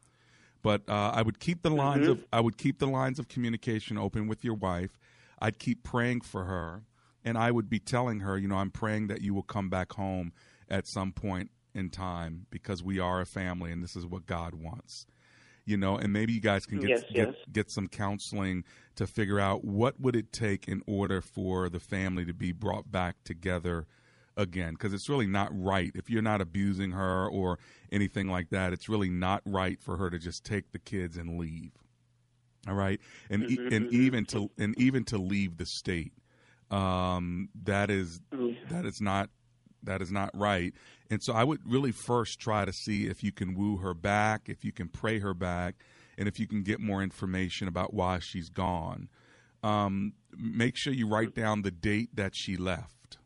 but 0.62 0.82
uh, 0.88 1.12
I 1.14 1.22
would 1.22 1.38
keep 1.40 1.62
the 1.62 1.70
lines 1.70 2.06
of 2.08 2.24
I 2.32 2.40
would 2.40 2.56
keep 2.58 2.78
the 2.78 2.86
lines 2.86 3.18
of 3.18 3.28
communication 3.28 3.96
open 3.98 4.26
with 4.28 4.44
your 4.44 4.54
wife. 4.54 4.98
I'd 5.38 5.58
keep 5.58 5.82
praying 5.82 6.20
for 6.22 6.44
her, 6.44 6.82
and 7.24 7.38
I 7.38 7.50
would 7.50 7.70
be 7.70 7.78
telling 7.78 8.20
her, 8.20 8.36
you 8.36 8.48
know, 8.48 8.56
I'm 8.56 8.70
praying 8.70 9.06
that 9.08 9.22
you 9.22 9.34
will 9.34 9.42
come 9.42 9.70
back 9.70 9.92
home 9.92 10.32
at 10.68 10.86
some 10.86 11.12
point 11.12 11.50
in 11.74 11.88
time 11.88 12.46
because 12.50 12.82
we 12.82 12.98
are 12.98 13.20
a 13.20 13.26
family, 13.26 13.72
and 13.72 13.82
this 13.82 13.96
is 13.96 14.06
what 14.06 14.26
God 14.26 14.54
wants. 14.54 15.06
You 15.64 15.76
know, 15.76 15.96
and 15.96 16.12
maybe 16.12 16.32
you 16.32 16.40
guys 16.40 16.66
can 16.66 16.80
get 16.80 16.90
Yes, 16.90 17.02
get 17.12 17.28
yes. 17.28 17.34
get 17.52 17.70
some 17.70 17.86
counseling 17.86 18.64
to 18.96 19.06
figure 19.06 19.38
out 19.38 19.64
what 19.64 20.00
would 20.00 20.16
it 20.16 20.32
take 20.32 20.66
in 20.66 20.82
order 20.86 21.20
for 21.20 21.68
the 21.68 21.80
family 21.80 22.24
to 22.24 22.34
be 22.34 22.50
brought 22.52 22.90
back 22.90 23.16
together 23.24 23.86
again 24.36 24.74
because 24.74 24.92
it's 24.94 25.08
really 25.08 25.26
not 25.26 25.50
right. 25.52 25.90
If 25.94 26.08
you're 26.08 26.22
not 26.22 26.40
abusing 26.40 26.92
her 26.92 27.28
or 27.28 27.58
anything 27.92 28.28
like 28.28 28.50
that 28.50 28.72
it's 28.72 28.88
really 28.88 29.10
not 29.10 29.42
right 29.44 29.80
for 29.82 29.96
her 29.96 30.10
to 30.10 30.18
just 30.18 30.44
take 30.44 30.72
the 30.72 30.78
kids 30.78 31.16
and 31.16 31.38
leave. 31.38 31.72
All 32.68 32.74
right? 32.74 33.00
And 33.28 33.50
e- 33.50 33.58
and 33.72 33.92
even 33.92 34.24
to 34.26 34.50
and 34.58 34.78
even 34.78 35.04
to 35.06 35.18
leave 35.18 35.56
the 35.56 35.66
state. 35.66 36.12
Um 36.70 37.48
that 37.64 37.90
is 37.90 38.20
that 38.70 38.84
is 38.86 39.00
not 39.00 39.30
That 39.82 40.02
is 40.02 40.12
not 40.12 40.30
right. 40.34 40.74
And 41.10 41.22
so 41.22 41.32
I 41.32 41.42
would 41.42 41.60
really 41.64 41.90
first 41.92 42.38
try 42.38 42.64
to 42.64 42.72
see 42.72 43.06
if 43.06 43.22
you 43.24 43.32
can 43.32 43.54
woo 43.54 43.78
her 43.78 43.94
back, 43.94 44.42
if 44.48 44.62
you 44.64 44.72
can 44.72 44.88
pray 44.88 45.18
her 45.20 45.32
back, 45.34 45.76
and 46.18 46.28
if 46.28 46.38
you 46.38 46.46
can 46.46 46.62
get 46.62 46.80
more 46.80 47.02
information 47.02 47.66
about 47.66 47.94
why 47.94 48.18
she's 48.20 48.50
gone. 48.50 49.08
Um, 49.62 50.12
make 50.36 50.76
sure 50.76 50.92
you 50.92 51.08
write 51.08 51.34
down 51.34 51.62
the 51.62 51.70
date 51.70 52.10
that 52.14 52.32
she 52.36 52.56
left, 52.56 53.18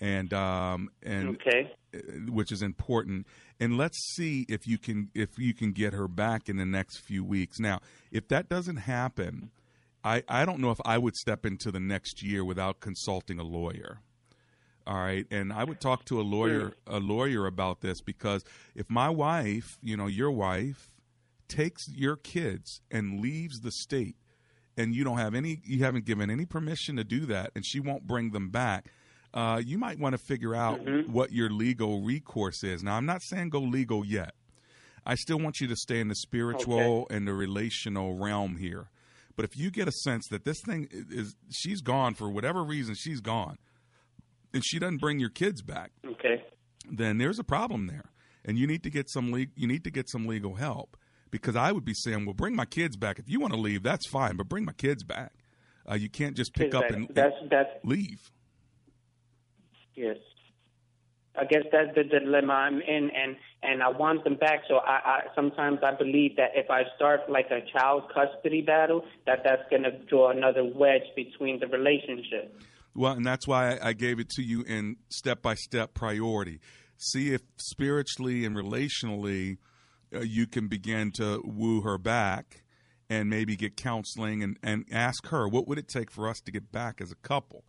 and 0.00 0.32
um, 0.32 0.90
and 1.02 1.36
Okay. 1.36 1.72
uh, 1.94 1.98
which 2.30 2.52
is 2.52 2.62
important. 2.62 3.26
And 3.60 3.76
let's 3.76 3.98
see 4.14 4.46
if 4.48 4.66
you 4.66 4.78
can 4.78 5.10
if 5.14 5.38
you 5.38 5.54
can 5.54 5.72
get 5.72 5.92
her 5.92 6.08
back 6.08 6.48
in 6.48 6.56
the 6.56 6.66
next 6.66 6.98
few 6.98 7.24
weeks. 7.24 7.58
Now, 7.58 7.80
if 8.10 8.28
that 8.28 8.48
doesn't 8.48 8.78
happen, 8.78 9.50
I 10.02 10.22
I 10.28 10.44
don't 10.44 10.60
know 10.60 10.70
if 10.70 10.80
I 10.84 10.98
would 10.98 11.16
step 11.16 11.46
into 11.46 11.70
the 11.70 11.80
next 11.80 12.22
year 12.22 12.44
without 12.44 12.80
consulting 12.80 13.38
a 13.38 13.44
lawyer. 13.44 14.00
All 14.86 14.98
right, 14.98 15.26
and 15.30 15.50
I 15.50 15.64
would 15.64 15.80
talk 15.80 16.04
to 16.06 16.20
a 16.20 16.22
lawyer 16.22 16.74
a 16.86 16.98
lawyer 17.00 17.46
about 17.46 17.80
this 17.80 18.02
because 18.02 18.44
if 18.74 18.90
my 18.90 19.08
wife, 19.08 19.78
you 19.82 19.96
know, 19.96 20.06
your 20.08 20.30
wife 20.30 20.90
takes 21.48 21.88
your 21.88 22.16
kids 22.16 22.80
and 22.90 23.20
leaves 23.20 23.60
the 23.60 23.70
state 23.70 24.16
and 24.76 24.94
you 24.94 25.04
don't 25.04 25.18
have 25.18 25.34
any 25.34 25.60
you 25.64 25.84
haven't 25.84 26.04
given 26.04 26.30
any 26.30 26.44
permission 26.44 26.96
to 26.96 27.04
do 27.04 27.26
that 27.26 27.50
and 27.54 27.64
she 27.64 27.78
won't 27.80 28.06
bring 28.06 28.30
them 28.30 28.48
back 28.50 28.86
uh, 29.34 29.60
you 29.64 29.76
might 29.76 29.98
want 29.98 30.14
to 30.14 30.18
figure 30.18 30.54
out 30.54 30.80
what 31.08 31.32
your 31.32 31.50
legal 31.50 32.00
recourse 32.02 32.62
is 32.64 32.82
now 32.82 32.94
i'm 32.96 33.06
not 33.06 33.20
saying 33.22 33.48
go 33.50 33.58
legal 33.60 34.04
yet 34.04 34.34
i 35.04 35.14
still 35.14 35.38
want 35.38 35.60
you 35.60 35.66
to 35.66 35.76
stay 35.76 36.00
in 36.00 36.08
the 36.08 36.14
spiritual 36.14 37.06
and 37.10 37.26
the 37.28 37.34
relational 37.34 38.16
realm 38.18 38.56
here 38.56 38.88
but 39.36 39.44
if 39.44 39.56
you 39.56 39.70
get 39.70 39.88
a 39.88 39.92
sense 39.92 40.26
that 40.28 40.44
this 40.44 40.60
thing 40.64 40.88
is 41.10 41.34
she's 41.50 41.80
gone 41.80 42.14
for 42.14 42.30
whatever 42.30 42.62
reason 42.62 42.94
she's 42.94 43.20
gone 43.20 43.58
and 44.52 44.64
she 44.64 44.78
doesn't 44.78 44.98
bring 44.98 45.18
your 45.18 45.30
kids 45.30 45.62
back 45.62 45.90
Okay. 46.06 46.42
then 46.90 47.18
there's 47.18 47.38
a 47.40 47.44
problem 47.44 47.86
there, 47.88 48.10
and 48.44 48.56
you 48.58 48.66
need 48.66 48.82
to 48.84 48.90
get 48.90 49.10
some 49.10 49.32
le- 49.32 49.46
you 49.56 49.66
need 49.66 49.82
to 49.84 49.90
get 49.90 50.08
some 50.08 50.26
legal 50.26 50.54
help 50.54 50.96
because 51.30 51.56
I 51.56 51.72
would 51.72 51.84
be 51.84 51.94
saying, 51.94 52.24
well, 52.26 52.34
bring 52.34 52.54
my 52.54 52.66
kids 52.66 52.96
back. 52.96 53.18
If 53.18 53.28
you 53.28 53.40
want 53.40 53.52
to 53.54 53.58
leave, 53.58 53.82
that's 53.82 54.06
fine, 54.08 54.36
but 54.36 54.48
bring 54.48 54.64
my 54.64 54.72
kids 54.74 55.02
back. 55.02 55.32
Uh, 55.90 55.94
you 55.94 56.08
can't 56.08 56.36
just 56.36 56.54
pick 56.54 56.72
up 56.74 56.84
and, 56.90 57.08
that's 57.12 57.34
that's 57.50 57.70
leave. 57.82 58.30
Yes. 59.94 60.16
I 61.36 61.44
guess 61.44 61.62
that's 61.72 61.94
the 61.96 62.04
dilemma 62.04 62.52
I'm 62.52 62.80
in, 62.80 63.10
and 63.10 63.36
and 63.62 63.82
I 63.82 63.88
want 63.88 64.22
them 64.22 64.36
back. 64.36 64.60
So 64.68 64.76
I, 64.76 65.00
I 65.04 65.20
sometimes 65.34 65.80
I 65.82 65.92
believe 65.96 66.36
that 66.36 66.50
if 66.54 66.70
I 66.70 66.82
start 66.94 67.28
like 67.28 67.46
a 67.50 67.60
child 67.76 68.04
custody 68.14 68.62
battle, 68.62 69.04
that 69.26 69.40
that's 69.42 69.62
going 69.68 69.82
to 69.82 69.90
draw 70.06 70.30
another 70.30 70.62
wedge 70.64 71.02
between 71.16 71.58
the 71.58 71.66
relationship. 71.66 72.60
Well, 72.94 73.14
and 73.14 73.26
that's 73.26 73.48
why 73.48 73.78
I 73.82 73.94
gave 73.94 74.20
it 74.20 74.28
to 74.30 74.42
you 74.42 74.62
in 74.62 74.96
step 75.08 75.42
by 75.42 75.54
step 75.54 75.94
priority. 75.94 76.60
See 76.96 77.32
if 77.32 77.40
spiritually 77.56 78.44
and 78.44 78.54
relationally 78.54 79.56
uh, 80.14 80.20
you 80.20 80.46
can 80.46 80.68
begin 80.68 81.10
to 81.16 81.42
woo 81.44 81.80
her 81.80 81.98
back 81.98 82.62
and 83.10 83.28
maybe 83.28 83.56
get 83.56 83.76
counseling 83.76 84.42
and, 84.44 84.56
and 84.62 84.84
ask 84.92 85.26
her, 85.26 85.48
what 85.48 85.66
would 85.66 85.78
it 85.78 85.88
take 85.88 86.10
for 86.10 86.28
us 86.28 86.38
to 86.40 86.52
get 86.52 86.70
back 86.70 87.00
as 87.00 87.10
a 87.10 87.16
couple? 87.16 87.64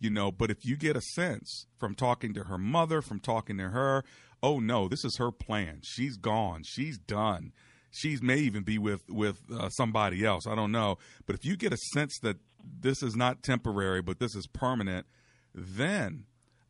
You 0.00 0.10
know, 0.10 0.30
but 0.30 0.50
if 0.50 0.64
you 0.64 0.76
get 0.76 0.96
a 0.96 1.00
sense 1.00 1.66
from 1.78 1.94
talking 1.94 2.32
to 2.34 2.44
her 2.44 2.58
mother, 2.58 3.02
from 3.02 3.18
talking 3.18 3.58
to 3.58 3.70
her, 3.70 4.04
oh 4.42 4.60
no, 4.60 4.88
this 4.88 5.04
is 5.04 5.16
her 5.16 5.32
plan. 5.32 5.80
She's 5.82 6.16
gone. 6.16 6.62
She's 6.64 6.98
done. 6.98 7.52
She's 7.90 8.22
may 8.22 8.38
even 8.38 8.62
be 8.62 8.78
with 8.78 9.02
with 9.08 9.40
uh, 9.52 9.70
somebody 9.70 10.24
else. 10.24 10.46
I 10.46 10.54
don't 10.54 10.72
know. 10.72 10.98
But 11.26 11.34
if 11.34 11.44
you 11.44 11.56
get 11.56 11.72
a 11.72 11.78
sense 11.92 12.18
that 12.22 12.36
this 12.80 13.02
is 13.02 13.16
not 13.16 13.42
temporary, 13.42 14.02
but 14.02 14.20
this 14.20 14.34
is 14.34 14.46
permanent, 14.46 15.06
then 15.54 16.24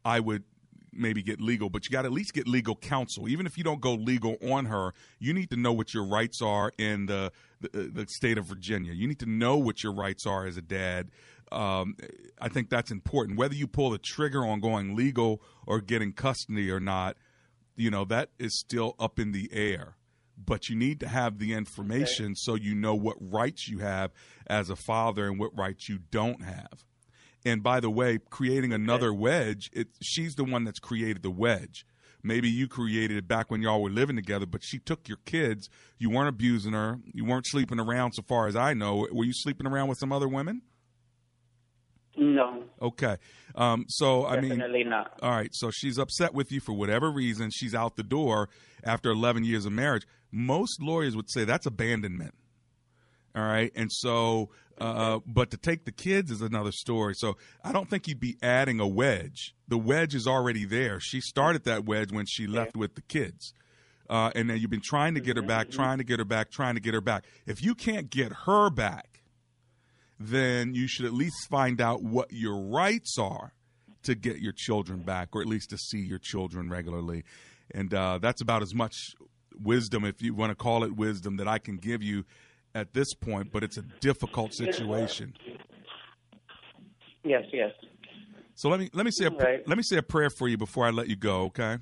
I 0.05 0.21
would 0.21 0.45
maybe 0.93 1.23
get 1.23 1.41
legal, 1.41 1.71
but 1.71 1.85
you 1.85 1.91
got 1.91 2.03
to 2.03 2.07
at 2.07 2.12
least 2.12 2.33
get 2.33 2.49
legal 2.49 2.75
counsel. 2.75 3.29
Even 3.29 3.47
if 3.47 3.57
you 3.57 3.64
don't 3.64 3.81
go 3.81 3.95
legal 3.95 4.37
on 4.43 4.67
her, 4.67 4.93
you 5.19 5.33
need 5.33 5.51
to 5.51 5.57
know 5.57 5.73
what 5.73 5.95
your 5.95 6.05
rights 6.05 6.41
are 6.43 6.73
in 6.79 7.07
the 7.07 7.33
the, 7.61 7.91
the 7.93 8.07
state 8.09 8.38
of 8.38 8.45
Virginia. 8.47 8.93
You 8.93 9.09
need 9.09 9.19
to 9.19 9.27
know 9.27 9.57
what 9.57 9.83
your 9.83 9.93
rights 9.93 10.27
are 10.27 10.47
as 10.47 10.57
a 10.57 10.62
dad. 10.62 11.11
Um, 11.51 11.97
I 12.41 12.49
think 12.49 12.71
that's 12.71 12.91
important. 12.91 13.39
Whether 13.39 13.55
you 13.55 13.67
pull 13.67 13.91
the 13.91 13.99
trigger 13.99 14.45
on 14.47 14.61
going 14.61 14.95
legal 14.95 15.43
or 15.67 15.81
getting 15.81 16.13
custody 16.13 16.71
or 16.71 16.81
not, 16.81 17.17
you 17.77 17.91
know 17.91 18.05
that 18.07 18.31
is 18.39 18.59
still 18.59 18.95
up 18.99 19.19
in 19.19 19.33
the 19.33 19.49
air. 19.53 19.97
But 20.37 20.69
you 20.69 20.77
need 20.77 21.01
to 21.01 21.09
have 21.09 21.39
the 21.39 21.53
information 21.53 22.37
so 22.37 22.55
you 22.55 22.75
know 22.75 22.95
what 22.95 23.17
rights 23.21 23.67
you 23.69 23.79
have 23.79 24.13
as 24.47 24.71
a 24.71 24.77
father 24.77 25.27
and 25.27 25.39
what 25.39 25.57
rights 25.57 25.89
you 25.89 25.99
don't 26.11 26.43
have. 26.43 26.85
And 27.45 27.63
by 27.63 27.81
the 27.81 27.91
way, 27.91 28.19
creating 28.31 28.73
another 28.73 29.13
wedge, 29.13 29.71
it, 29.73 29.89
she's 30.03 30.35
the 30.35 30.45
one 30.45 30.65
that's 30.65 30.79
created 30.79 31.23
the 31.23 31.31
wedge. 31.31 31.85
Maybe 32.23 32.49
you 32.49 32.67
created 32.67 33.17
it 33.17 33.29
back 33.29 33.51
when 33.51 33.63
y'all 33.63 33.81
were 33.81 33.91
living 33.91 34.17
together, 34.17 34.47
but 34.47 34.63
she 34.65 34.79
took 34.79 35.09
your 35.09 35.19
kids. 35.25 35.69
You 35.99 36.11
weren't 36.11 36.29
abusing 36.29 36.73
her. 36.73 36.99
You 37.13 37.25
weren't 37.25 37.47
sleeping 37.47 37.79
around, 37.79 38.13
so 38.13 38.23
far 38.23 38.49
as 38.49 38.57
I 38.57 38.75
know. 38.75 39.07
Were 39.13 39.25
you 39.25 39.33
sleeping 39.33 39.67
around 39.67 39.89
with 39.89 39.99
some 39.99 40.13
other 40.13 40.29
women? 40.29 40.63
No, 42.18 42.64
Okay. 42.83 43.16
Um, 43.54 43.87
so, 43.88 44.26
I 44.26 44.40
mean, 44.40 44.50
definitely 44.50 44.85
not. 44.85 45.18
all 45.22 45.31
right. 45.31 45.50
So 45.52 45.70
she's 45.70 45.98
upset 45.98 46.35
with 46.35 46.52
you 46.52 46.61
for 46.61 46.72
whatever 46.72 47.11
reason. 47.11 47.50
She's 47.50 47.74
out 47.74 47.96
the 47.96 48.02
door 48.02 48.48
after 48.85 49.11
11 49.11 49.44
years 49.44 49.66
of 49.66 49.72
marriage. 49.72 50.07
Most 50.31 50.83
lawyers 50.83 51.16
would 51.16 51.31
say 51.31 51.44
that's 51.44 51.66
abandonment. 51.66 52.35
All 53.35 53.42
right. 53.42 53.72
And 53.74 53.90
so, 53.92 54.50
uh, 54.81 55.18
but 55.26 55.50
to 55.50 55.57
take 55.57 55.85
the 55.85 55.92
kids 55.92 56.31
is 56.31 56.40
another 56.42 56.72
story. 56.72 57.14
So 57.14 57.37
I 57.64 57.72
don't 57.72 57.88
think 57.88 58.07
you'd 58.09 58.20
be 58.20 58.37
adding 58.42 58.81
a 58.81 58.87
wedge. 58.87 59.54
The 59.66 59.78
wedge 59.78 60.14
is 60.14 60.26
already 60.26 60.64
there. 60.64 61.00
She 61.00 61.20
started 61.20 61.64
that 61.64 61.85
wedge 61.85 62.12
when 62.12 62.26
she 62.26 62.46
left 62.46 62.76
with 62.76 62.94
the 62.94 63.02
kids. 63.02 63.52
Uh, 64.09 64.31
and 64.35 64.48
then 64.48 64.59
you've 64.59 64.70
been 64.70 64.81
trying 64.83 65.14
to 65.14 65.20
get 65.20 65.37
her 65.37 65.42
back, 65.42 65.70
trying 65.70 65.98
to 65.98 66.04
get 66.04 66.18
her 66.18 66.24
back, 66.24 66.50
trying 66.50 66.74
to 66.74 66.81
get 66.81 66.94
her 66.94 67.00
back. 67.00 67.24
If 67.46 67.62
you 67.62 67.74
can't 67.74 68.09
get 68.09 68.33
her 68.46 68.70
back, 68.70 69.17
then 70.18 70.74
you 70.74 70.88
should 70.88 71.07
at 71.07 71.12
least 71.12 71.48
find 71.48 71.81
out 71.81 72.02
what 72.02 72.33
your 72.33 72.59
rights 72.59 73.16
are 73.18 73.52
to 74.02 74.14
get 74.14 74.38
your 74.38 74.52
children 74.52 75.00
back, 75.02 75.28
or 75.33 75.40
at 75.40 75.46
least 75.46 75.70
to 75.70 75.78
see 75.78 76.00
your 76.00 76.18
children 76.18 76.70
regularly. 76.70 77.24
And 77.72 77.92
uh, 77.92 78.18
that's 78.18 78.40
about 78.40 78.62
as 78.62 78.74
much 78.74 78.94
wisdom, 79.61 80.04
if 80.04 80.22
you 80.22 80.35
want 80.35 80.50
to 80.50 80.54
call 80.57 80.85
it 80.85 80.96
wisdom, 80.96 81.37
that 81.37 81.48
I 81.48 81.59
can 81.59 81.76
give 81.76 82.02
you 82.02 82.24
at 82.74 82.94
this 82.94 83.14
point. 83.14 83.52
But 83.52 83.62
it's 83.62 83.76
a 83.76 83.83
difficult 84.00 84.54
situation. 84.54 85.35
Yes, 87.24 87.44
yes. 87.52 87.72
So 88.54 88.68
let 88.68 88.81
me 88.81 88.90
let 88.92 89.04
me 89.04 89.12
say 89.12 89.26
a, 89.26 89.31
Right. 89.31 89.66
let 89.68 89.76
me 89.76 89.83
say 89.85 89.98
a 89.98 90.02
prayer 90.02 90.31
for 90.31 90.48
you 90.48 90.57
before 90.57 90.87
I 90.87 90.90
let 90.90 91.09
you 91.09 91.16
go. 91.16 91.42
Okay. 91.44 91.78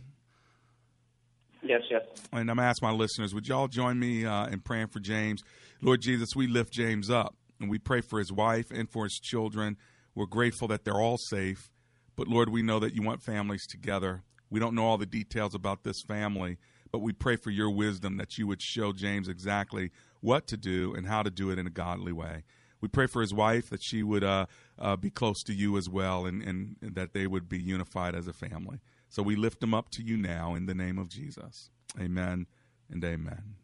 Yes, 1.62 1.82
yes. 1.90 2.02
And 2.32 2.50
I'm 2.50 2.56
going 2.56 2.58
to 2.58 2.62
ask 2.64 2.82
my 2.82 2.92
listeners, 2.92 3.34
would 3.34 3.48
y'all 3.48 3.66
join 3.66 3.98
me 3.98 4.24
uh, 4.24 4.46
in 4.46 4.60
praying 4.60 4.88
for 4.88 5.00
James? 5.00 5.42
Lord 5.80 6.00
Jesus, 6.00 6.36
we 6.36 6.46
lift 6.46 6.72
James 6.72 7.10
up 7.10 7.34
and 7.60 7.70
we 7.70 7.78
pray 7.78 8.00
for 8.00 8.18
his 8.18 8.32
wife 8.32 8.70
and 8.70 8.90
for 8.90 9.04
his 9.04 9.18
children. 9.18 9.76
We're 10.14 10.26
grateful 10.26 10.68
that 10.68 10.84
they're 10.84 11.00
all 11.00 11.18
safe. 11.18 11.70
But 12.16 12.28
Lord, 12.28 12.48
we 12.48 12.62
know 12.62 12.78
that 12.80 12.94
you 12.94 13.02
want 13.02 13.22
families 13.22 13.66
together. 13.66 14.22
We 14.48 14.60
don't 14.60 14.74
know 14.74 14.84
all 14.84 14.98
the 14.98 15.06
details 15.06 15.54
about 15.54 15.82
this 15.82 16.02
family, 16.06 16.58
but 16.90 17.00
we 17.00 17.12
pray 17.12 17.36
for 17.36 17.50
your 17.50 17.70
wisdom 17.70 18.16
that 18.16 18.38
you 18.38 18.46
would 18.46 18.62
show 18.62 18.92
James 18.92 19.28
exactly 19.28 19.90
what 20.20 20.46
to 20.48 20.56
do 20.56 20.94
and 20.94 21.06
how 21.06 21.22
to 21.22 21.30
do 21.30 21.50
it 21.50 21.58
in 21.58 21.66
a 21.66 21.70
godly 21.70 22.12
way. 22.12 22.44
We 22.80 22.88
pray 22.88 23.06
for 23.06 23.20
his 23.20 23.34
wife 23.34 23.70
that 23.70 23.82
she 23.82 24.02
would 24.02 24.22
uh, 24.22 24.46
uh, 24.78 24.96
be 24.96 25.10
close 25.10 25.42
to 25.44 25.52
you 25.52 25.76
as 25.76 25.88
well 25.88 26.26
and, 26.26 26.42
and, 26.42 26.76
that 26.82 27.14
they 27.14 27.26
would 27.26 27.48
be 27.48 27.58
unified 27.58 28.14
as 28.14 28.28
a 28.28 28.32
family. 28.32 28.78
So 29.08 29.22
we 29.22 29.34
lift 29.34 29.60
them 29.60 29.74
up 29.74 29.90
to 29.92 30.02
you 30.02 30.16
now 30.16 30.54
in 30.54 30.66
the 30.66 30.74
name 30.74 30.98
of 30.98 31.08
Jesus. 31.08 31.70
Amen 31.98 32.46
and 32.90 33.04
amen. 33.04 33.56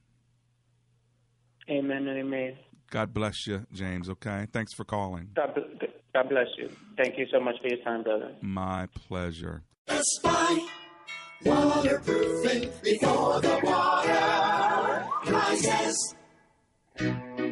Amen 1.68 2.08
and 2.08 2.18
amen. 2.18 2.56
God 2.92 3.14
bless 3.14 3.46
you, 3.46 3.66
James, 3.72 4.10
okay? 4.10 4.46
Thanks 4.52 4.74
for 4.74 4.84
calling. 4.84 5.30
God, 5.34 5.58
God 6.12 6.28
bless 6.28 6.48
you. 6.58 6.68
Thank 6.98 7.16
you 7.16 7.26
so 7.32 7.40
much 7.40 7.54
for 7.62 7.68
your 7.68 7.78
time, 7.78 8.02
brother. 8.02 8.34
My 8.42 8.86
pleasure. 9.08 9.62
Best 9.86 10.20
Buy. 10.22 10.66
Waterproofing 11.42 12.70
before 12.84 13.40
the 13.40 13.60
water 13.64 15.06
rises. 15.26 16.14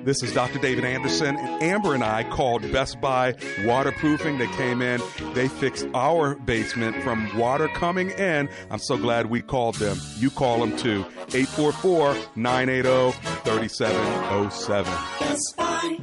This 0.02 0.22
is 0.22 0.32
Dr. 0.32 0.58
David 0.58 0.84
Anderson. 0.84 1.36
And 1.36 1.62
Amber 1.62 1.94
and 1.94 2.02
I 2.02 2.24
called 2.24 2.62
Best 2.72 3.00
Buy 3.00 3.34
Waterproofing. 3.64 4.38
They 4.38 4.46
came 4.48 4.80
in, 4.80 5.00
they 5.34 5.46
fixed 5.46 5.86
our 5.94 6.36
basement 6.36 7.02
from 7.02 7.36
water 7.36 7.68
coming 7.68 8.10
in. 8.10 8.48
I'm 8.70 8.78
so 8.78 8.96
glad 8.96 9.26
we 9.26 9.42
called 9.42 9.74
them. 9.74 9.98
You 10.16 10.30
call 10.30 10.58
them 10.60 10.76
too. 10.76 11.04
844 11.34 12.16
980 12.34 13.12
3707. 13.44 14.92
Best 15.20 15.56
Buy. 15.56 15.98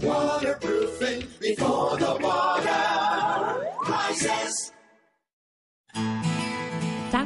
Waterproofing 0.00 1.26
before 1.40 1.96
the 1.96 2.18
water 2.20 3.70
rises. 3.88 4.72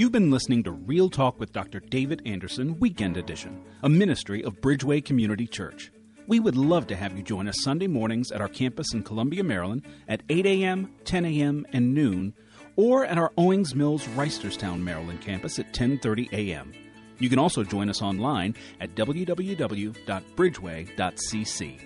You've 0.00 0.12
been 0.12 0.30
listening 0.30 0.62
to 0.62 0.70
Real 0.70 1.10
Talk 1.10 1.38
with 1.38 1.52
Dr. 1.52 1.78
David 1.78 2.22
Anderson, 2.24 2.80
Weekend 2.80 3.18
Edition, 3.18 3.62
a 3.82 3.88
ministry 3.90 4.42
of 4.42 4.62
Bridgeway 4.62 5.04
Community 5.04 5.46
Church. 5.46 5.92
We 6.26 6.40
would 6.40 6.56
love 6.56 6.86
to 6.86 6.96
have 6.96 7.18
you 7.18 7.22
join 7.22 7.46
us 7.46 7.60
Sunday 7.60 7.86
mornings 7.86 8.32
at 8.32 8.40
our 8.40 8.48
campus 8.48 8.94
in 8.94 9.02
Columbia, 9.02 9.44
Maryland 9.44 9.82
at 10.08 10.22
8 10.30 10.46
a.m., 10.46 10.90
10 11.04 11.26
a.m., 11.26 11.66
and 11.74 11.94
noon, 11.94 12.32
or 12.76 13.04
at 13.04 13.18
our 13.18 13.30
Owings 13.36 13.74
Mills 13.74 14.06
Reisterstown, 14.16 14.80
Maryland 14.80 15.20
campus 15.20 15.58
at 15.58 15.74
10:30 15.74 16.32
a.m. 16.32 16.72
You 17.18 17.28
can 17.28 17.38
also 17.38 17.62
join 17.62 17.90
us 17.90 18.00
online 18.00 18.54
at 18.80 18.94
www.bridgeway.cc. 18.94 21.80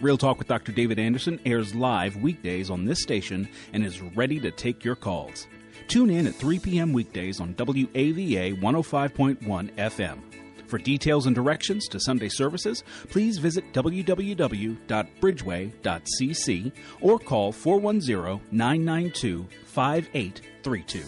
Real 0.00 0.18
Talk 0.18 0.38
with 0.38 0.48
Dr. 0.48 0.72
David 0.72 0.98
Anderson 0.98 1.38
airs 1.46 1.72
live 1.72 2.16
weekdays 2.16 2.68
on 2.68 2.84
this 2.84 3.00
station 3.00 3.48
and 3.72 3.86
is 3.86 4.02
ready 4.02 4.40
to 4.40 4.50
take 4.50 4.84
your 4.84 4.96
calls. 4.96 5.46
Tune 5.88 6.10
in 6.10 6.26
at 6.26 6.34
3 6.34 6.58
p.m. 6.58 6.92
weekdays 6.92 7.40
on 7.40 7.54
WAVA 7.54 8.60
105.1 8.60 9.70
FM. 9.76 10.18
For 10.66 10.78
details 10.78 11.26
and 11.26 11.34
directions 11.34 11.88
to 11.88 11.98
Sunday 12.00 12.28
services, 12.28 12.84
please 13.10 13.38
visit 13.38 13.72
www.bridgeway.cc 13.72 16.72
or 17.00 17.18
call 17.18 17.50
410 17.52 18.40
992 18.50 19.46
5832. 19.66 21.02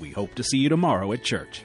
We 0.00 0.10
hope 0.10 0.34
to 0.34 0.42
see 0.42 0.58
you 0.58 0.68
tomorrow 0.68 1.12
at 1.12 1.22
church. 1.22 1.64